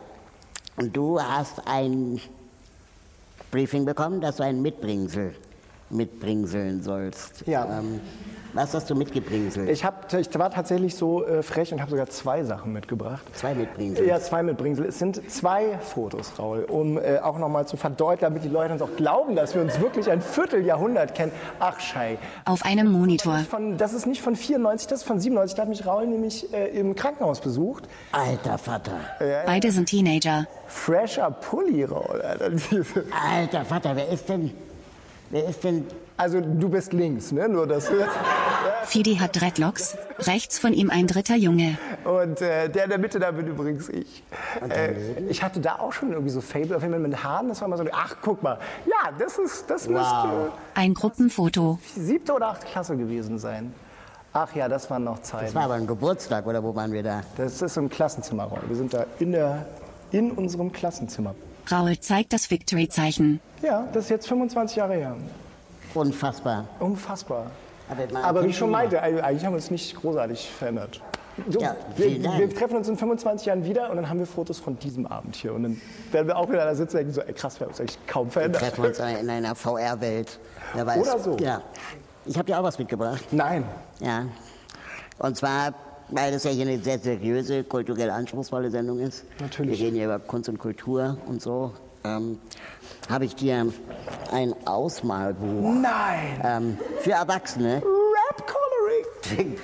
Und 0.76 0.96
du 0.96 1.20
hast 1.20 1.66
ein 1.66 2.20
Briefing 3.50 3.84
bekommen, 3.84 4.20
dass 4.20 4.36
du 4.36 4.42
ein 4.44 4.60
Mitbringsel 4.60 5.34
mitbringseln 5.90 6.82
sollst. 6.82 7.46
Ja. 7.46 7.78
Ähm, 7.78 8.00
was 8.54 8.72
hast 8.72 8.88
du 8.88 8.94
mitgebringselt? 8.94 9.68
Ich, 9.68 9.84
hab, 9.84 10.12
ich 10.12 10.38
war 10.38 10.50
tatsächlich 10.50 10.94
so 10.94 11.26
äh, 11.26 11.42
frech 11.42 11.72
und 11.72 11.80
habe 11.80 11.90
sogar 11.90 12.08
zwei 12.08 12.44
Sachen 12.44 12.72
mitgebracht. 12.72 13.22
Zwei 13.32 13.54
Mitbringsel? 13.54 14.06
Ja, 14.06 14.20
zwei 14.20 14.42
Mitbringsel. 14.42 14.86
Es 14.86 14.98
sind 14.98 15.28
zwei 15.30 15.78
Fotos, 15.78 16.38
Raul, 16.38 16.64
um 16.64 16.96
äh, 16.96 17.18
auch 17.18 17.38
nochmal 17.38 17.66
zu 17.66 17.76
verdeutlichen, 17.76 18.32
damit 18.32 18.44
die 18.44 18.48
Leute 18.48 18.72
uns 18.72 18.82
auch 18.82 18.94
glauben, 18.96 19.34
dass 19.34 19.54
wir 19.54 19.62
uns 19.62 19.80
wirklich 19.80 20.10
ein 20.10 20.20
Vierteljahrhundert 20.20 21.14
kennen. 21.14 21.32
Ach, 21.58 21.80
Schei. 21.80 22.18
Auf 22.44 22.64
einem 22.64 22.90
Monitor. 22.90 23.38
Von, 23.50 23.76
das 23.76 23.92
ist 23.92 24.06
nicht 24.06 24.22
von 24.22 24.36
94, 24.36 24.86
das 24.86 25.00
ist 25.00 25.06
von 25.06 25.18
97. 25.18 25.56
Da 25.56 25.62
hat 25.62 25.68
mich 25.68 25.84
Raul 25.84 26.06
nämlich 26.06 26.52
äh, 26.52 26.68
im 26.78 26.94
Krankenhaus 26.94 27.40
besucht. 27.40 27.88
Alter 28.12 28.58
Vater. 28.58 29.00
Beide 29.46 29.72
sind 29.72 29.88
Teenager. 29.88 30.46
Fresher 30.68 31.30
Pulli, 31.30 31.84
Raul. 31.84 32.22
Alter. 32.22 32.50
Alter 33.34 33.64
Vater, 33.64 33.96
wer 33.96 34.08
ist 34.08 34.28
denn. 34.28 34.52
Wer 35.30 35.48
ist 35.48 35.64
denn. 35.64 35.86
Also, 36.16 36.40
du 36.40 36.68
bist 36.68 36.92
links, 36.92 37.32
ne? 37.32 37.48
Nur 37.48 37.66
das. 37.66 37.90
Fidi 38.84 39.16
hat 39.16 39.40
Dreadlocks, 39.40 39.96
rechts 40.20 40.58
von 40.58 40.72
ihm 40.72 40.90
ein 40.90 41.06
dritter 41.06 41.34
Junge. 41.36 41.76
Und 42.04 42.40
äh, 42.40 42.68
der 42.68 42.84
in 42.84 42.90
der 42.90 42.98
Mitte, 42.98 43.18
da 43.18 43.30
bin 43.32 43.46
übrigens 43.48 43.88
ich. 43.88 44.22
Äh, 44.68 44.92
ich 45.28 45.42
hatte 45.42 45.58
da 45.60 45.76
auch 45.80 45.92
schon 45.92 46.12
irgendwie 46.12 46.30
so 46.30 46.40
Fable, 46.40 46.76
auf 46.76 46.82
jeden 46.82 46.92
Fall 46.94 47.00
mit 47.00 47.24
Haaren, 47.24 47.48
das 47.48 47.60
war 47.62 47.68
immer 47.68 47.78
so, 47.78 47.84
ach, 47.92 48.16
guck 48.22 48.42
mal. 48.42 48.58
Ja, 48.86 49.10
das 49.18 49.38
ist, 49.38 49.68
das 49.70 49.88
Wow. 49.88 49.92
müsste 49.94 50.52
Ein 50.74 50.94
Gruppenfoto. 50.94 51.78
siebte 51.96 52.32
oder 52.34 52.48
achte 52.48 52.66
Klasse 52.66 52.96
gewesen 52.96 53.38
sein. 53.38 53.72
Ach 54.32 54.54
ja, 54.54 54.68
das 54.68 54.90
waren 54.90 55.04
noch 55.04 55.22
Zeiten. 55.22 55.46
Das 55.46 55.54
war 55.54 55.62
aber 55.64 55.74
ein 55.74 55.86
Geburtstag, 55.86 56.46
oder 56.46 56.62
wo 56.62 56.74
waren 56.76 56.92
wir 56.92 57.02
da? 57.02 57.22
Das 57.36 57.60
ist 57.62 57.74
so 57.74 57.80
ein 57.80 57.88
Klassenzimmerraum. 57.88 58.58
Wir 58.68 58.76
sind 58.76 58.92
da 58.92 59.06
in, 59.18 59.32
der, 59.32 59.64
in 60.12 60.30
unserem 60.32 60.70
Klassenzimmer. 60.72 61.34
Raul 61.70 61.98
zeigt 61.98 62.32
das 62.32 62.50
Victory-Zeichen. 62.50 63.40
Ja, 63.62 63.88
das 63.92 64.04
ist 64.04 64.10
jetzt 64.10 64.28
25 64.28 64.76
Jahre 64.76 64.94
her. 64.94 65.16
Unfassbar. 65.94 66.66
Unfassbar. 66.80 67.46
Aber, 67.88 68.24
Aber 68.24 68.44
wie 68.44 68.48
ich 68.48 68.56
schon 68.58 68.70
meinte, 68.70 69.00
eigentlich 69.00 69.44
haben 69.44 69.52
wir 69.52 69.56
uns 69.56 69.70
nicht 69.70 69.94
großartig 70.00 70.50
verändert. 70.50 71.00
So, 71.48 71.60
Ja, 71.60 71.74
wir, 71.96 72.22
wir 72.22 72.54
treffen 72.54 72.76
uns 72.76 72.88
in 72.88 72.96
25 72.96 73.46
Jahren 73.46 73.64
wieder 73.64 73.90
und 73.90 73.96
dann 73.96 74.08
haben 74.08 74.18
wir 74.18 74.26
Fotos 74.26 74.58
von 74.58 74.78
diesem 74.78 75.06
Abend 75.06 75.34
hier. 75.36 75.52
Und 75.52 75.64
dann 75.64 75.80
werden 76.12 76.28
wir 76.28 76.36
auch 76.36 76.48
wieder 76.48 76.64
da 76.64 76.74
sitzen 76.74 76.96
und 76.96 77.00
denken 77.00 77.12
so, 77.12 77.20
ey, 77.22 77.32
krass, 77.32 77.58
wir 77.58 77.64
haben 77.66 77.72
uns 77.72 77.80
eigentlich 77.80 77.98
kaum 78.06 78.26
Wir 78.28 78.32
verändert. 78.32 78.62
treffen 78.62 78.84
uns 78.84 78.98
in 78.98 79.30
einer 79.30 79.54
VR-Welt. 79.54 80.38
Oder 80.74 81.18
so. 81.18 81.36
Ja. 81.38 81.60
Ich 82.24 82.36
habe 82.38 82.46
dir 82.46 82.58
auch 82.58 82.62
was 82.62 82.78
mitgebracht. 82.78 83.24
Nein. 83.32 83.64
Ja. 84.00 84.26
Und 85.18 85.36
zwar, 85.36 85.74
weil 86.08 86.32
das 86.32 86.44
ja 86.44 86.50
hier 86.50 86.66
eine 86.66 86.78
sehr 86.78 86.98
seriöse, 86.98 87.64
kulturell 87.64 88.10
anspruchsvolle 88.10 88.70
Sendung 88.70 88.98
ist. 89.00 89.24
Natürlich. 89.40 89.78
Wir 89.78 89.86
reden 89.86 89.96
hier 89.96 90.06
über 90.06 90.18
Kunst 90.18 90.48
und 90.48 90.58
Kultur 90.58 91.16
und 91.26 91.42
so. 91.42 91.72
Ähm, 92.04 92.38
habe 93.08 93.24
ich 93.24 93.34
dir 93.34 93.66
ein 94.30 94.54
Ausmalbuch 94.66 95.74
Nein. 95.74 96.40
ähm, 96.44 96.78
für 97.00 97.12
Erwachsene, 97.12 97.76
Rap 97.76 98.44
Coloring. 98.46 99.56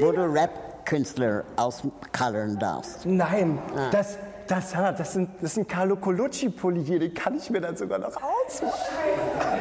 wo 0.00 0.12
du 0.12 0.22
Rap-Künstler 0.22 1.44
auscoloren 1.56 2.58
darfst. 2.58 3.06
Nein. 3.06 3.58
Ah. 3.74 3.88
Das, 3.90 4.18
das, 4.46 4.72
das, 4.72 5.12
sind, 5.14 5.30
das 5.40 5.54
sind 5.54 5.68
Carlo 5.68 5.96
Colucci-Pulli 5.96 6.84
hier. 6.84 6.98
Den 6.98 7.14
kann 7.14 7.36
ich 7.36 7.48
mir 7.50 7.60
dann 7.60 7.76
sogar 7.76 7.98
noch 7.98 8.12
ausmalen. 8.16 9.55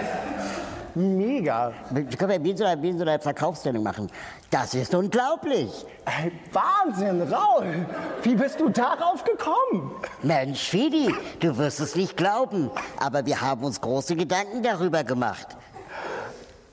Mega. 0.95 1.73
Das 1.91 2.17
können 2.17 2.31
wir 2.31 2.43
wie 2.43 2.51
in 2.51 2.57
so 2.57 2.63
einer, 2.63 2.81
wie 2.81 2.93
so 2.93 3.01
einer 3.01 3.19
Verkaufssendung 3.19 3.83
machen. 3.83 4.09
Das 4.49 4.73
ist 4.73 4.95
unglaublich. 4.95 5.69
Ey, 6.05 6.31
Wahnsinn, 6.53 7.21
Raul. 7.21 7.85
Wie 8.23 8.35
bist 8.35 8.59
du 8.59 8.69
darauf 8.69 9.23
gekommen? 9.23 9.91
Mensch, 10.23 10.61
Fidi, 10.61 11.13
du 11.41 11.57
wirst 11.57 11.81
es 11.81 11.95
nicht 11.95 12.15
glauben, 12.15 12.71
aber 12.99 13.25
wir 13.25 13.41
haben 13.41 13.63
uns 13.65 13.81
große 13.81 14.15
Gedanken 14.15 14.63
darüber 14.63 15.03
gemacht. 15.03 15.47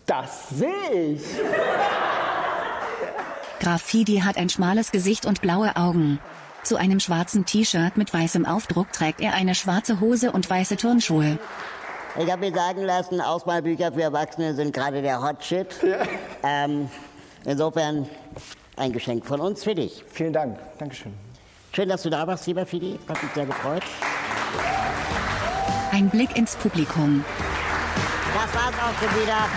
Das 0.07 0.49
sehe 0.51 1.15
ich. 1.15 1.23
Graf 3.61 3.83
Fidi 3.83 4.19
hat 4.19 4.37
ein 4.37 4.49
schmales 4.49 4.91
Gesicht 4.93 5.27
und 5.27 5.41
blaue 5.41 5.77
Augen. 5.77 6.21
Zu 6.63 6.77
einem 6.77 7.01
schwarzen 7.01 7.45
T-Shirt 7.45 7.97
mit 7.97 8.15
weißem 8.15 8.47
Aufdruck 8.47 8.93
trägt 8.93 9.21
er 9.21 9.35
eine 9.35 9.57
schwarze 9.57 10.01
Hose 10.01 10.31
und 10.31 10.49
weiße 10.49 10.77
Turnschuhe. 10.77 11.39
Ich 12.19 12.31
habe 12.31 12.51
mir 12.51 12.55
sagen 12.55 12.83
lassen, 12.83 13.21
Ausmalbücher 13.21 13.93
für 13.93 14.03
Erwachsene 14.03 14.55
sind 14.55 14.75
gerade 14.75 15.01
der 15.01 15.23
Hot 15.23 15.43
Shit. 15.43 15.69
Ähm, 16.43 16.91
insofern 17.45 18.09
ein 18.77 18.93
Geschenk 18.93 19.25
von 19.25 19.41
uns 19.41 19.65
für 19.65 19.75
dich. 19.75 20.05
Vielen 20.11 20.33
Dank. 20.33 20.59
Dankeschön. 20.79 21.15
Schön, 21.73 21.89
dass 21.89 22.03
du 22.03 22.11
da 22.11 22.27
warst, 22.27 22.47
lieber 22.47 22.67
Fidi. 22.67 22.99
Hat 23.09 23.23
mich 23.23 23.33
sehr 23.33 23.47
gefreut. 23.47 23.83
Ein 25.91 26.11
Blick 26.11 26.37
ins 26.37 26.55
Publikum. 26.57 27.25
Das 28.35 28.55
war's 28.55 28.75
auch 28.75 28.99
schon 29.01 29.23
wieder. 29.23 29.49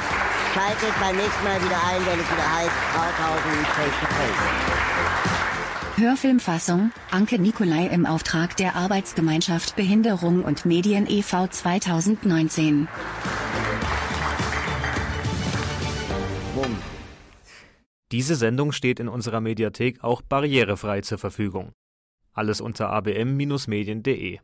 Schaltet 0.54 1.00
beim 1.02 1.16
nächsten 1.18 1.44
Mal 1.44 1.62
wieder 1.62 1.76
ein, 1.76 2.06
wenn 2.06 2.20
es 2.20 2.32
wieder 2.32 2.56
heißt 2.56 2.72
Krauthausen 2.94 3.66
Face 3.76 4.00
to 4.00 4.06
Face. 4.16 5.15
Hörfilmfassung, 5.98 6.92
Anke 7.10 7.40
Nikolai 7.40 7.88
im 7.88 8.06
Auftrag 8.06 8.58
der 8.58 8.76
Arbeitsgemeinschaft 8.76 9.78
Behinderung 9.78 10.44
und 10.44 10.66
Medien 10.66 11.08
e.V. 11.10 11.48
2019. 11.48 12.90
Bumm. 16.54 16.78
Diese 18.12 18.36
Sendung 18.36 18.74
steht 18.74 19.00
in 19.00 19.08
unserer 19.08 19.40
Mediathek 19.40 20.04
auch 20.04 20.22
barrierefrei 20.22 21.00
zur 21.00 21.18
Verfügung. 21.18 21.72
Alles 22.34 22.60
unter 22.60 22.90
abm-medien.de 22.90 24.40